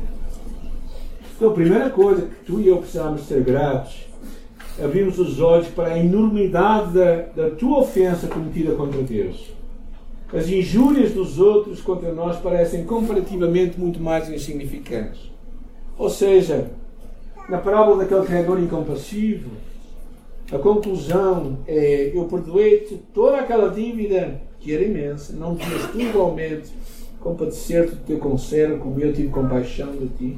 Então, 1.36 1.50
a 1.50 1.54
primeira 1.54 1.90
coisa 1.90 2.22
que 2.22 2.46
tu 2.46 2.60
e 2.60 2.68
eu 2.68 2.78
precisamos 2.78 3.22
ser 3.22 3.44
gratos 3.44 4.08
é 4.80 4.86
abrirmos 4.86 5.20
os 5.20 5.40
olhos 5.40 5.68
para 5.68 5.90
a 5.90 6.00
enormidade 6.00 6.94
da, 6.94 7.16
da 7.36 7.50
tua 7.52 7.80
ofensa 7.80 8.28
cometida 8.28 8.74
contra 8.76 9.02
Deus. 9.02 9.54
As 10.34 10.48
injúrias 10.48 11.12
dos 11.12 11.40
outros 11.40 11.82
contra 11.82 12.12
nós 12.12 12.38
parecem 12.38 12.86
comparativamente 12.86 13.80
muito 13.80 14.02
mais 14.02 14.30
insignificantes. 14.30 15.32
Ou 15.96 16.10
seja, 16.10 16.72
na 17.48 17.60
parábola 17.60 17.98
daquele 17.98 18.26
criador 18.26 18.60
incompassivo, 18.60 19.52
a 20.52 20.58
conclusão 20.58 21.60
é: 21.68 22.12
eu 22.14 22.26
perdoei-te 22.26 22.98
toda 23.14 23.40
aquela 23.40 23.70
dívida 23.70 24.42
que 24.60 24.74
era 24.74 24.84
imensa, 24.84 25.34
não 25.34 25.56
tinhas 25.56 25.92
tu 25.92 26.00
igualmente 26.00 26.72
compadecer-te 27.20 27.96
do 27.96 28.06
teu 28.06 28.18
conservo, 28.20 28.80
como 28.80 29.00
eu 29.00 29.14
tive 29.14 29.30
compaixão 29.30 29.92
de 29.94 30.08
ti. 30.10 30.38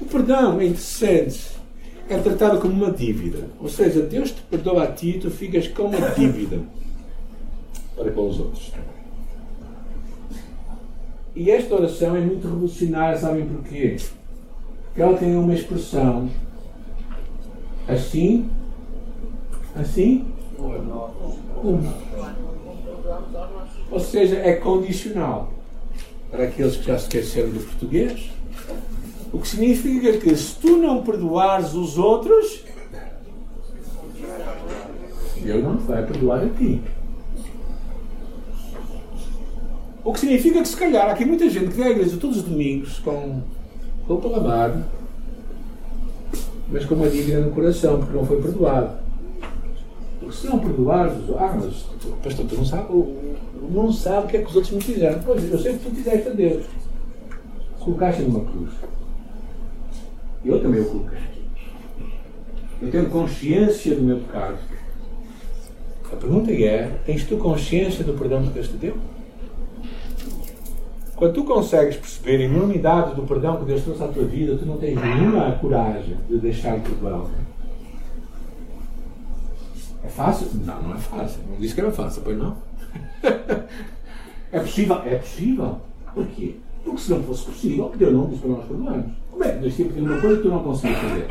O 0.00 0.04
perdão 0.04 0.60
é 0.60 0.66
interessante, 0.66 1.52
é 2.08 2.18
tratado 2.18 2.60
como 2.60 2.72
uma 2.72 2.90
dívida. 2.90 3.48
Ou 3.60 3.68
seja, 3.68 4.02
Deus 4.02 4.30
te 4.30 4.42
perdoa 4.42 4.84
a 4.84 4.86
ti 4.86 5.10
e 5.10 5.18
tu 5.20 5.30
ficas 5.30 5.68
com 5.68 5.84
uma 5.84 6.10
dívida 6.10 6.60
para 7.96 8.10
com 8.10 8.28
os 8.28 8.40
outros. 8.40 8.72
E 11.34 11.50
esta 11.50 11.74
oração 11.74 12.14
é 12.16 12.20
muito 12.20 12.46
revolucionária, 12.46 13.18
sabem 13.18 13.46
porquê? 13.46 13.96
Porque 14.86 15.00
ela 15.00 15.16
tem 15.16 15.34
uma 15.34 15.54
expressão 15.54 16.28
assim, 17.88 18.50
assim. 19.74 20.26
Ou 23.90 24.00
seja, 24.00 24.36
é 24.36 24.54
condicional. 24.54 25.52
Para 26.30 26.44
aqueles 26.44 26.76
que 26.76 26.86
já 26.86 26.96
esqueceram 26.96 27.50
do 27.50 27.60
português, 27.60 28.30
o 29.32 29.38
que 29.38 29.48
significa 29.48 30.16
que 30.16 30.34
se 30.34 30.56
tu 30.56 30.76
não 30.78 31.02
perdoares 31.02 31.74
os 31.74 31.98
outros, 31.98 32.64
Deus 35.42 35.62
não 35.62 35.76
te 35.76 35.82
vai 35.82 36.06
perdoar 36.06 36.44
a 36.44 36.48
ti. 36.48 36.80
O 40.04 40.12
que 40.12 40.20
significa 40.20 40.62
que 40.62 40.68
se 40.68 40.76
calhar 40.76 41.08
há 41.08 41.12
aqui 41.12 41.24
muita 41.24 41.48
gente 41.48 41.68
que 41.68 41.76
vem 41.76 41.86
à 41.86 41.90
igreja 41.90 42.16
todos 42.16 42.38
os 42.38 42.42
domingos 42.42 42.98
com 42.98 43.42
roupa 44.06 44.28
lavada, 44.28 44.86
mas 46.68 46.84
com 46.84 46.94
uma 46.94 47.08
dívida 47.08 47.40
no 47.40 47.52
coração, 47.52 47.98
porque 47.98 48.16
não 48.16 48.26
foi 48.26 48.40
perdoado. 48.40 49.01
Se 50.30 50.46
não 50.46 50.58
perdoares, 50.58 51.14
ah, 51.38 51.58
mas 51.60 51.86
pastor, 52.22 52.46
tu 52.46 52.56
não 52.56 52.64
sabe, 52.64 53.16
não 53.70 53.92
sabe 53.92 54.26
o 54.26 54.28
que 54.28 54.36
é 54.36 54.42
que 54.42 54.48
os 54.50 54.56
outros 54.56 54.72
me 54.72 54.80
fizeram. 54.82 55.20
Pois, 55.24 55.50
eu 55.50 55.58
sei 55.58 55.72
que 55.74 55.84
tu 55.84 55.94
fizeste 55.94 56.28
a 56.28 56.32
Deus. 56.32 56.64
Colocaste 57.80 58.22
numa 58.22 58.44
cruz. 58.44 58.70
Eu 60.44 60.60
também 60.60 60.80
o 60.80 60.84
coloquei. 60.84 61.18
Eu 62.80 62.90
tenho 62.90 63.10
consciência 63.10 63.94
do 63.94 64.02
meu 64.02 64.18
pecado. 64.18 64.58
A 66.12 66.16
pergunta 66.16 66.52
é: 66.52 67.00
tens 67.06 67.24
tu 67.24 67.36
consciência 67.36 68.04
do 68.04 68.14
perdão 68.14 68.42
que 68.42 68.50
Deus 68.50 68.68
te 68.68 68.76
deu? 68.76 68.96
Quando 71.16 71.34
tu 71.34 71.44
consegues 71.44 71.96
perceber 71.96 72.42
a 72.42 72.46
enormidade 72.46 73.14
do 73.14 73.22
perdão 73.22 73.56
que 73.58 73.64
Deus 73.64 73.82
trouxe 73.82 74.02
à 74.02 74.08
tua 74.08 74.24
vida, 74.24 74.56
tu 74.56 74.66
não 74.66 74.76
tens 74.76 75.00
nenhuma 75.00 75.52
coragem 75.52 76.16
de 76.28 76.38
deixar 76.38 76.78
de 76.78 76.90
perdoar 76.90 77.26
É 80.04 80.08
fácil? 80.08 80.48
Não, 80.64 80.82
não 80.82 80.94
é 80.94 80.98
fácil. 80.98 81.40
Não 81.48 81.56
disse 81.58 81.74
que 81.74 81.80
era 81.80 81.90
fácil, 81.90 82.22
pois 82.22 82.38
não? 82.38 82.56
é 84.52 84.60
possível? 84.60 84.96
É 85.04 85.16
possível. 85.16 85.80
Por 86.14 86.26
quê? 86.26 86.56
Porque 86.84 87.00
se 87.00 87.10
não 87.10 87.22
fosse 87.22 87.44
possível, 87.44 87.92
Deus 87.96 88.12
não 88.12 88.26
disse 88.26 88.40
para 88.40 88.50
nós 88.50 88.64
perdoarmos. 88.66 89.12
Como 89.30 89.44
é 89.44 89.52
que 89.52 89.58
Deus 89.58 89.76
tinha 89.76 89.88
pedido 89.88 90.06
uma 90.06 90.20
coisa 90.20 90.36
que 90.36 90.42
tu 90.42 90.48
não 90.48 90.62
conseguias 90.62 90.98
fazer? 90.98 91.26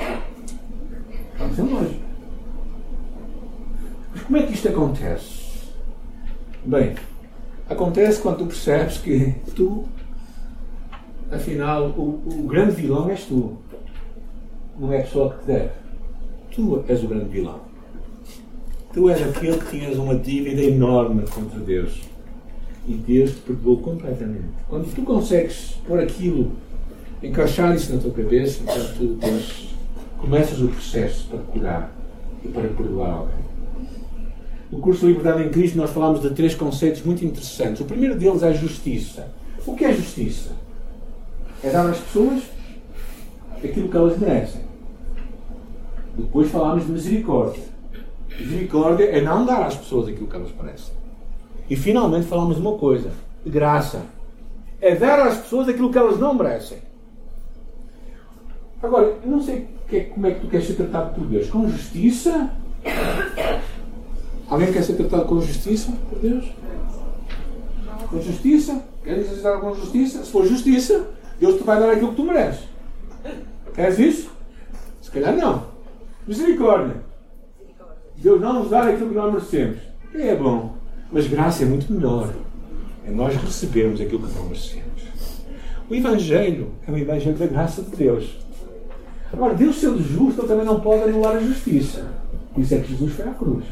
Vamos 1.38 1.56
ser 1.56 1.62
lógico. 1.64 2.02
Mas 4.14 4.24
como 4.24 4.38
é 4.38 4.44
que 4.44 4.54
isto 4.54 4.68
acontece? 4.70 5.42
Bem, 6.66 6.96
Acontece 7.72 8.22
quando 8.22 8.40
tu 8.40 8.48
percebes 8.48 8.98
que 8.98 9.34
tu, 9.56 9.86
afinal, 11.32 11.86
o, 11.92 12.22
o 12.28 12.46
grande 12.46 12.74
vilão 12.74 13.10
és 13.10 13.24
tu. 13.24 13.58
Não 14.78 14.92
é 14.92 15.00
a 15.00 15.04
pessoa 15.04 15.34
que 15.34 15.40
te 15.40 15.48
deve. 15.48 15.72
Tu 16.54 16.84
és 16.90 17.02
o 17.02 17.08
grande 17.08 17.30
vilão. 17.30 17.62
Tu 18.94 19.10
és 19.10 19.22
aquele 19.22 19.58
que 19.58 19.78
tinhas 19.78 19.98
uma 19.98 20.16
dívida 20.16 20.62
enorme 20.62 21.24
contra 21.30 21.60
Deus. 21.60 22.02
E 22.86 22.94
Deus 22.94 23.32
te 23.32 23.38
perdoou 23.38 23.78
completamente. 23.78 24.50
Quando 24.68 24.94
tu 24.94 25.02
consegues 25.04 25.78
pôr 25.88 26.00
aquilo, 26.00 26.52
encaixar 27.24 27.74
isso 27.76 27.94
na 27.94 28.02
tua 28.02 28.12
cabeça, 28.12 28.62
então 28.64 28.86
tu 28.98 29.16
tens, 29.16 29.76
começas 30.18 30.60
o 30.60 30.68
processo 30.68 31.28
para 31.28 31.40
curar 31.40 31.96
e 32.44 32.48
para 32.50 32.68
perdoar 32.68 33.12
alguém. 33.12 33.42
No 34.72 34.80
curso 34.80 35.02
de 35.02 35.08
Liberdade 35.08 35.44
em 35.44 35.50
Cristo, 35.50 35.78
nós 35.78 35.92
falamos 35.92 36.22
de 36.22 36.30
três 36.32 36.56
conceitos 36.56 37.04
muito 37.04 37.24
interessantes. 37.24 37.82
O 37.82 37.86
primeiro 37.86 38.18
deles 38.18 38.44
é 38.44 38.54
justiça. 38.54 39.28
O 39.66 39.76
que 39.76 39.86
é 39.86 39.94
justiça? 39.94 40.52
É 41.64 41.70
dar 41.70 41.90
às 41.90 42.00
pessoas 42.00 42.44
aquilo 43.64 43.88
que 43.88 43.98
elas 43.98 44.18
merecem. 44.18 44.62
Depois 46.18 46.50
falámos 46.50 46.86
de 46.86 46.92
misericórdia. 46.92 47.71
Misericórdia 48.40 49.06
é 49.06 49.22
não 49.22 49.46
dar 49.46 49.66
às 49.66 49.76
pessoas 49.76 50.08
aquilo 50.08 50.28
que 50.28 50.36
elas 50.36 50.52
merecem. 50.60 50.94
E 51.70 51.76
finalmente 51.76 52.28
falamos 52.28 52.58
uma 52.58 52.78
coisa: 52.78 53.12
graça. 53.46 54.02
É 54.80 54.96
dar 54.96 55.20
às 55.20 55.38
pessoas 55.38 55.70
aquilo 55.70 55.92
que 55.92 55.98
elas 55.98 56.20
não 56.20 56.34
merecem. 56.34 56.80
Agora, 58.82 59.16
eu 59.24 59.30
não 59.30 59.42
sei 59.42 59.68
como 60.14 60.26
é 60.26 60.32
que 60.32 60.40
tu 60.40 60.48
queres 60.48 60.66
ser 60.66 60.74
tratado 60.74 61.14
por 61.14 61.26
Deus. 61.28 61.50
Com 61.50 61.70
justiça 61.70 62.50
Alguém 64.52 64.74
quer 64.74 64.84
ser 64.84 64.96
tratado 64.96 65.26
com 65.26 65.40
justiça 65.40 65.94
por 66.10 66.20
Deus? 66.20 66.46
Com 68.10 68.22
justiça? 68.22 68.84
Queres 69.02 69.28
ser 69.28 69.60
com 69.60 69.74
justiça? 69.74 70.26
Se 70.26 70.32
for 70.32 70.46
justiça, 70.46 71.08
Deus 71.40 71.56
te 71.56 71.64
vai 71.64 71.80
dar 71.80 71.92
aquilo 71.92 72.10
que 72.10 72.16
tu 72.18 72.24
mereces. 72.24 72.64
Queres 73.74 74.00
isso? 74.00 74.32
Se 75.02 75.10
calhar 75.10 75.38
não. 75.38 75.68
Misericórdia. 76.28 76.98
Deus 78.22 78.40
não 78.40 78.62
nos 78.62 78.70
dá 78.70 78.84
aquilo 78.84 79.10
que 79.10 79.16
nós 79.16 79.34
merecemos. 79.34 79.80
É 80.14 80.36
bom. 80.36 80.76
Mas 81.12 81.28
graça 81.28 81.64
é 81.64 81.66
muito 81.66 81.92
melhor. 81.92 82.34
É 83.06 83.12
nós 83.12 83.36
recebermos 83.36 84.00
aquilo 84.00 84.28
que 84.28 84.34
não 84.36 84.46
merecemos. 84.46 84.86
O 85.90 85.96
Evangelho 85.96 86.72
é 86.88 86.92
o 86.92 86.98
Evangelho 86.98 87.38
da 87.38 87.48
graça 87.48 87.82
de 87.82 87.96
Deus. 87.96 88.38
Agora, 89.34 89.54
Deus 89.54 89.78
sendo 89.78 90.02
justo, 90.02 90.42
ele 90.42 90.48
também 90.48 90.66
não 90.66 90.80
pode 90.80 91.04
anular 91.04 91.36
a 91.36 91.40
justiça. 91.40 92.08
Isso 92.58 92.74
é 92.76 92.80
que 92.80 92.92
Jesus 92.92 93.14
foi 93.14 93.28
à 93.28 93.34
cruz. 93.34 93.66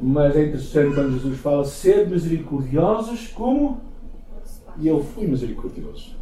Mas 0.00 0.34
é 0.36 0.46
interessante 0.46 0.94
quando 0.94 1.12
Jesus 1.12 1.38
fala 1.40 1.64
ser 1.64 2.08
misericordiosos 2.08 3.28
como 3.28 3.80
e 4.78 4.88
eu 4.88 5.02
fui 5.02 5.26
misericordioso. 5.26 6.16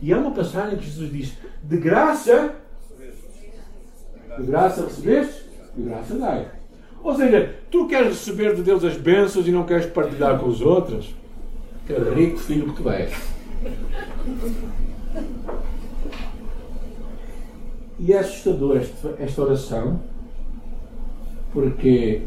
E 0.00 0.12
há 0.12 0.18
uma 0.18 0.30
passagem 0.30 0.78
que 0.78 0.84
Jesus 0.84 1.10
diz: 1.10 1.32
de 1.62 1.76
graça, 1.78 2.54
de 4.38 4.46
graça 4.46 4.84
recebeste, 4.84 5.47
graça 5.82 6.14
dai. 6.14 6.48
Ou 7.02 7.14
seja, 7.14 7.54
tu 7.70 7.86
queres 7.86 8.08
receber 8.08 8.54
de 8.54 8.62
Deus 8.62 8.84
as 8.84 8.96
bênçãos 8.96 9.46
e 9.46 9.52
não 9.52 9.64
queres 9.64 9.86
partilhar 9.86 10.38
com 10.38 10.46
os 10.46 10.60
outros? 10.60 11.14
Que 11.86 11.94
rico 11.94 12.38
filho 12.38 12.72
que 12.72 12.82
tu 12.82 12.90
és. 12.90 13.12
E 17.98 18.12
é 18.12 18.18
assustador 18.18 18.76
esta, 19.18 19.42
oração, 19.42 20.00
porque 21.52 22.22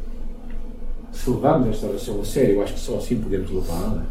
se 1.11 1.29
levarmos 1.29 1.69
esta 1.69 1.87
oração 1.87 2.19
a 2.19 2.25
sério, 2.25 2.55
eu 2.55 2.63
acho 2.63 2.73
que 2.73 2.79
só 2.79 2.97
assim 2.97 3.21
podemos 3.21 3.49
levá-la, 3.49 4.03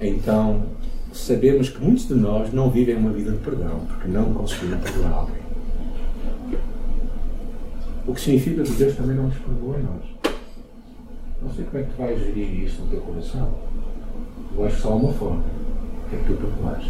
então 0.00 0.64
sabemos 1.12 1.68
que 1.68 1.80
muitos 1.80 2.08
de 2.08 2.14
nós 2.14 2.52
não 2.52 2.68
vivem 2.68 2.96
uma 2.96 3.10
vida 3.10 3.30
de 3.30 3.38
perdão 3.38 3.80
porque 3.86 4.08
não 4.08 4.34
conseguiram 4.34 4.80
perdoar 4.80 5.12
alguém. 5.12 5.43
O 8.06 8.14
que 8.14 8.20
significa 8.20 8.62
que 8.62 8.72
Deus 8.72 8.96
também 8.96 9.16
não 9.16 9.24
nos 9.24 9.38
perdoa 9.38 9.76
a 9.76 9.78
nós. 9.78 10.04
Não 11.42 11.52
sei 11.54 11.64
como 11.64 11.78
é 11.78 11.82
que 11.82 11.92
tu 11.92 11.96
vais 11.98 12.18
gerir 12.18 12.64
isso 12.64 12.82
no 12.82 12.88
teu 12.88 13.00
coração. 13.00 13.54
Eu 14.56 14.64
acho 14.64 14.76
que 14.76 14.82
só 14.82 14.92
há 14.92 14.94
uma 14.94 15.12
forma, 15.12 15.42
que 16.08 16.16
é 16.16 16.18
que 16.18 16.24
tu 16.26 16.34
perdoares. 16.34 16.86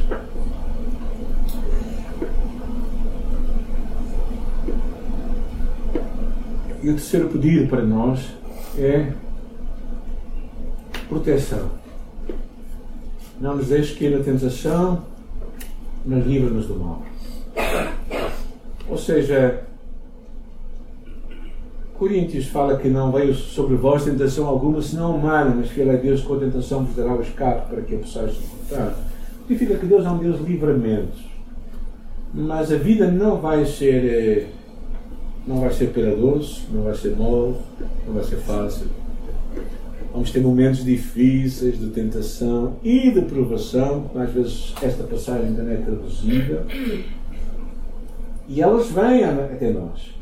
E 6.83 6.89
o 6.91 6.93
terceiro 6.93 7.29
pedido 7.29 7.69
para 7.69 7.83
nós 7.83 8.35
é 8.77 9.13
proteção. 11.09 11.71
Não 13.41 13.57
nos 13.57 13.69
deixes 13.69 13.99
cair 13.99 14.17
na 14.19 14.25
tentação, 14.25 15.05
mas 16.05 16.27
livra-nos 16.27 16.67
do 16.67 16.79
mal. 16.79 17.03
Ou 18.89 18.99
seja, 18.99 19.65
Coríntios 22.05 22.49
fala 22.49 22.77
que 22.77 22.87
não 22.87 23.11
veio 23.11 23.33
sobre 23.33 23.77
vós 23.77 24.05
tentação 24.05 24.47
alguma, 24.47 24.83
senão 24.83 25.17
humana, 25.17 25.55
mas 25.57 25.71
fiel 25.71 25.91
é 25.91 25.97
Deus 25.97 26.21
com 26.21 26.35
a 26.35 26.39
tentação 26.39 26.85
vos 26.85 26.95
dará 26.95 27.15
o 27.15 27.23
escape 27.23 27.71
para 27.71 27.81
que 27.81 27.95
a 27.95 27.99
possais 27.99 28.35
suportar. 28.35 28.95
Significa 29.41 29.77
que 29.77 29.87
Deus 29.87 30.05
é 30.05 30.11
um 30.11 30.19
Deus 30.19 30.37
de 30.37 30.53
livramentos. 30.53 31.25
Mas 32.35 32.71
a 32.71 32.77
vida 32.77 33.11
não 33.11 33.41
vai 33.41 33.65
ser 33.65 34.05
eh, 34.05 34.47
não 35.47 35.61
vai 35.61 35.73
ser 35.73 35.95
pela 35.95 36.15
doce, 36.15 36.65
não 36.71 36.83
vai 36.83 36.95
ser 36.95 37.17
mole, 37.17 37.57
não 38.07 38.13
vai 38.13 38.25
ser 38.25 38.37
fácil. 38.37 38.87
Vamos 40.13 40.31
ter 40.31 40.41
momentos 40.41 40.85
difíceis 40.85 41.81
de 41.81 41.87
tentação 41.87 42.77
e 42.85 43.11
de 43.13 43.23
provação. 43.23 44.11
Às 44.15 44.31
vezes 44.31 44.75
esta 44.83 45.05
passagem 45.05 45.47
ainda 45.47 45.63
não 45.63 45.73
é 45.73 45.77
traduzida. 45.77 46.67
E 48.47 48.61
elas 48.61 48.91
vêm 48.91 49.25
até 49.25 49.71
nós. 49.71 50.13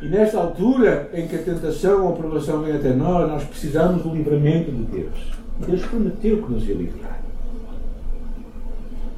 E 0.00 0.08
nesta 0.08 0.38
altura 0.38 1.10
em 1.14 1.26
que 1.26 1.36
a 1.36 1.42
tentação 1.42 2.04
ou 2.04 2.12
a 2.12 2.16
provação 2.16 2.62
vem 2.62 2.76
até 2.76 2.92
nós, 2.92 3.28
nós 3.28 3.44
precisamos 3.44 4.02
do 4.02 4.14
livramento 4.14 4.70
de 4.70 4.82
Deus. 4.82 5.32
Deus 5.66 5.84
prometeu 5.86 6.42
que 6.42 6.52
nos 6.52 6.68
ia 6.68 6.74
livrar. 6.74 7.22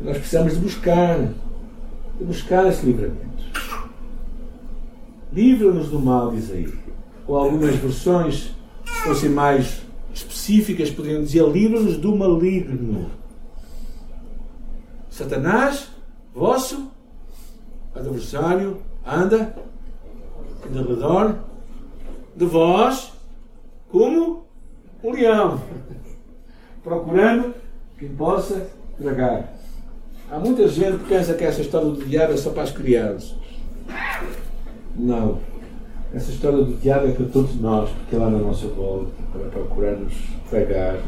Nós 0.01 0.19
precisamos 0.19 0.55
de 0.55 0.61
buscar, 0.61 1.19
de 2.19 2.25
buscar 2.25 2.67
esse 2.69 2.87
livramento. 2.87 3.19
Livra-nos 5.33 5.89
do 5.89 5.99
mal, 5.99 6.31
diz 6.31 6.51
aí. 6.53 6.73
Ou 7.27 7.37
algumas 7.37 7.75
versões 7.75 8.55
Se 8.85 9.03
fossem 9.03 9.31
mais 9.31 9.83
específicas, 10.15 10.91
poderiam 10.91 11.23
dizer: 11.23 11.47
livra-nos 11.49 11.97
do 11.97 12.15
maligno. 12.17 13.11
Satanás, 15.11 15.89
vosso 16.33 16.91
adversário, 17.95 18.79
anda 19.05 19.55
em 20.71 20.83
redor 20.83 21.35
de 22.37 22.45
vós 22.45 23.13
como 23.91 24.45
um 25.03 25.13
leão, 25.13 25.61
procurando 26.83 27.55
quem 27.99 28.09
possa 28.11 28.69
tragar. 29.01 29.55
Há 30.31 30.39
muita 30.39 30.69
gente 30.69 30.99
que 30.99 31.09
pensa 31.09 31.35
que 31.35 31.45
essa 31.45 31.63
história 31.63 31.89
do 31.89 32.05
diabo 32.05 32.35
é 32.35 32.37
só 32.37 32.51
para 32.51 32.65
as 32.65 32.71
crianças. 32.71 33.35
Não. 34.95 35.39
Essa 36.13 36.31
história 36.31 36.59
do 36.59 36.75
diabo 36.75 37.07
é 37.07 37.13
para 37.13 37.27
todos 37.27 37.59
nós, 37.61 37.91
porque 37.91 38.17
é 38.17 38.19
lá 38.19 38.31
na 38.31 38.39
nossa 38.39 38.67
volta, 38.69 39.11
para 39.33 39.49
procurar 39.49 39.93
nos 39.93 40.15
tragar. 40.51 40.99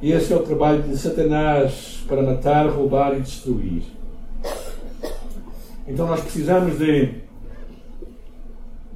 E 0.00 0.12
esse 0.12 0.32
é 0.32 0.36
o 0.36 0.42
trabalho 0.42 0.82
de 0.82 0.96
Satanás 0.96 2.02
para 2.08 2.22
matar, 2.22 2.68
roubar 2.68 3.16
e 3.16 3.20
destruir. 3.20 3.82
Então 5.86 6.06
nós 6.06 6.20
precisamos 6.20 6.78
de, 6.78 7.21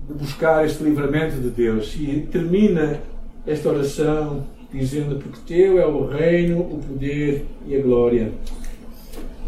de 0.08 0.14
buscar 0.14 0.64
este 0.64 0.82
livramento 0.82 1.36
de 1.36 1.50
Deus. 1.50 1.94
E 1.98 2.26
termina 2.30 3.00
esta 3.46 3.68
oração 3.68 4.44
dizendo: 4.72 5.16
Porque 5.16 5.40
teu 5.46 5.78
é 5.78 5.86
o 5.86 6.06
reino, 6.06 6.60
o 6.60 6.80
poder 6.86 7.46
e 7.66 7.76
a 7.76 7.80
glória. 7.80 8.32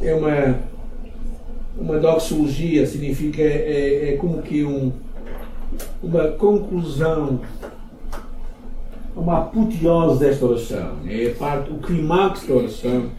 É 0.00 0.14
uma, 0.14 0.58
uma 1.76 1.98
doxologia, 1.98 2.86
significa, 2.86 3.42
é, 3.42 4.10
é 4.12 4.16
como 4.16 4.42
que 4.42 4.64
um, 4.64 4.92
uma 6.02 6.28
conclusão, 6.28 7.40
uma 9.16 9.38
apoteose 9.38 10.20
desta 10.20 10.46
oração. 10.46 10.98
É 11.06 11.30
parte, 11.30 11.70
o 11.70 11.78
clímax 11.78 12.46
da 12.46 12.54
oração. 12.54 13.10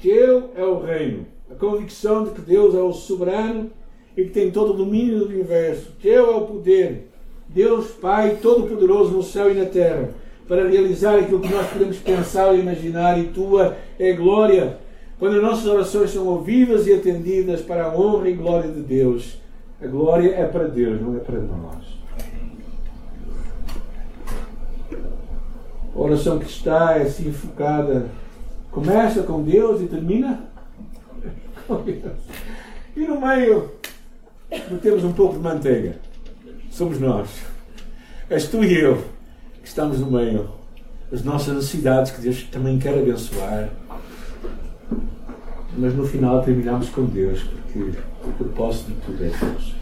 Teu 0.00 0.50
é 0.56 0.64
o 0.64 0.80
reino. 0.80 1.26
A 1.50 1.54
convicção 1.54 2.24
de 2.24 2.30
que 2.30 2.40
Deus 2.40 2.74
é 2.74 2.80
o 2.80 2.92
soberano 2.92 3.70
e 4.16 4.24
que 4.24 4.30
tem 4.30 4.50
todo 4.50 4.72
o 4.72 4.76
domínio 4.76 5.20
do 5.20 5.26
universo. 5.26 5.92
Teu 6.00 6.32
é 6.32 6.36
o 6.36 6.46
poder. 6.46 7.08
Deus 7.48 7.88
Pai 7.88 8.38
Todo-Poderoso 8.40 9.10
no 9.10 9.22
céu 9.22 9.50
e 9.50 9.54
na 9.54 9.66
terra 9.66 10.10
para 10.50 10.68
realizar 10.68 11.16
aquilo 11.16 11.38
que 11.38 11.52
nós 11.52 11.64
podemos 11.68 11.96
pensar 11.98 12.52
e 12.56 12.60
imaginar, 12.60 13.16
e 13.16 13.28
tua 13.28 13.76
é 13.96 14.12
glória. 14.12 14.78
Quando 15.16 15.36
as 15.36 15.42
nossas 15.42 15.66
orações 15.66 16.10
são 16.10 16.26
ouvidas 16.26 16.88
e 16.88 16.92
atendidas 16.92 17.60
para 17.60 17.84
a 17.84 17.96
honra 17.96 18.28
e 18.28 18.34
glória 18.34 18.68
de 18.68 18.80
Deus, 18.80 19.40
a 19.80 19.86
glória 19.86 20.34
é 20.34 20.44
para 20.44 20.66
Deus, 20.66 21.00
não 21.00 21.16
é 21.16 21.20
para 21.20 21.38
nós. 21.38 22.00
A 25.94 25.98
oração 26.00 26.40
que 26.40 26.46
está 26.46 26.98
é 26.98 27.02
assim 27.02 27.30
focada, 27.32 28.06
começa 28.72 29.22
com 29.22 29.44
Deus 29.44 29.80
e 29.80 29.86
termina 29.86 30.50
com 31.68 31.76
Deus. 31.82 32.18
E 32.96 33.00
no 33.00 33.20
meio 33.20 33.70
temos 34.82 35.04
um 35.04 35.12
pouco 35.12 35.34
de 35.34 35.40
manteiga. 35.40 35.96
Somos 36.70 36.98
nós. 36.98 37.28
És 38.28 38.46
tu 38.46 38.64
e 38.64 38.78
eu 38.78 39.04
que 39.60 39.68
estamos 39.68 39.98
no 40.00 40.10
meio, 40.10 40.48
as 41.12 41.22
nossas 41.24 41.54
necessidades 41.54 42.12
que 42.12 42.20
Deus 42.20 42.44
também 42.44 42.78
quer 42.78 42.98
abençoar. 42.98 43.70
Mas 45.76 45.94
no 45.94 46.06
final 46.06 46.42
terminamos 46.42 46.88
com 46.90 47.04
Deus, 47.04 47.42
porque 47.42 47.98
o 48.24 48.32
propósito 48.32 48.90
de 48.90 49.00
tudo 49.00 49.24
é 49.24 49.28
Deus. 49.28 49.79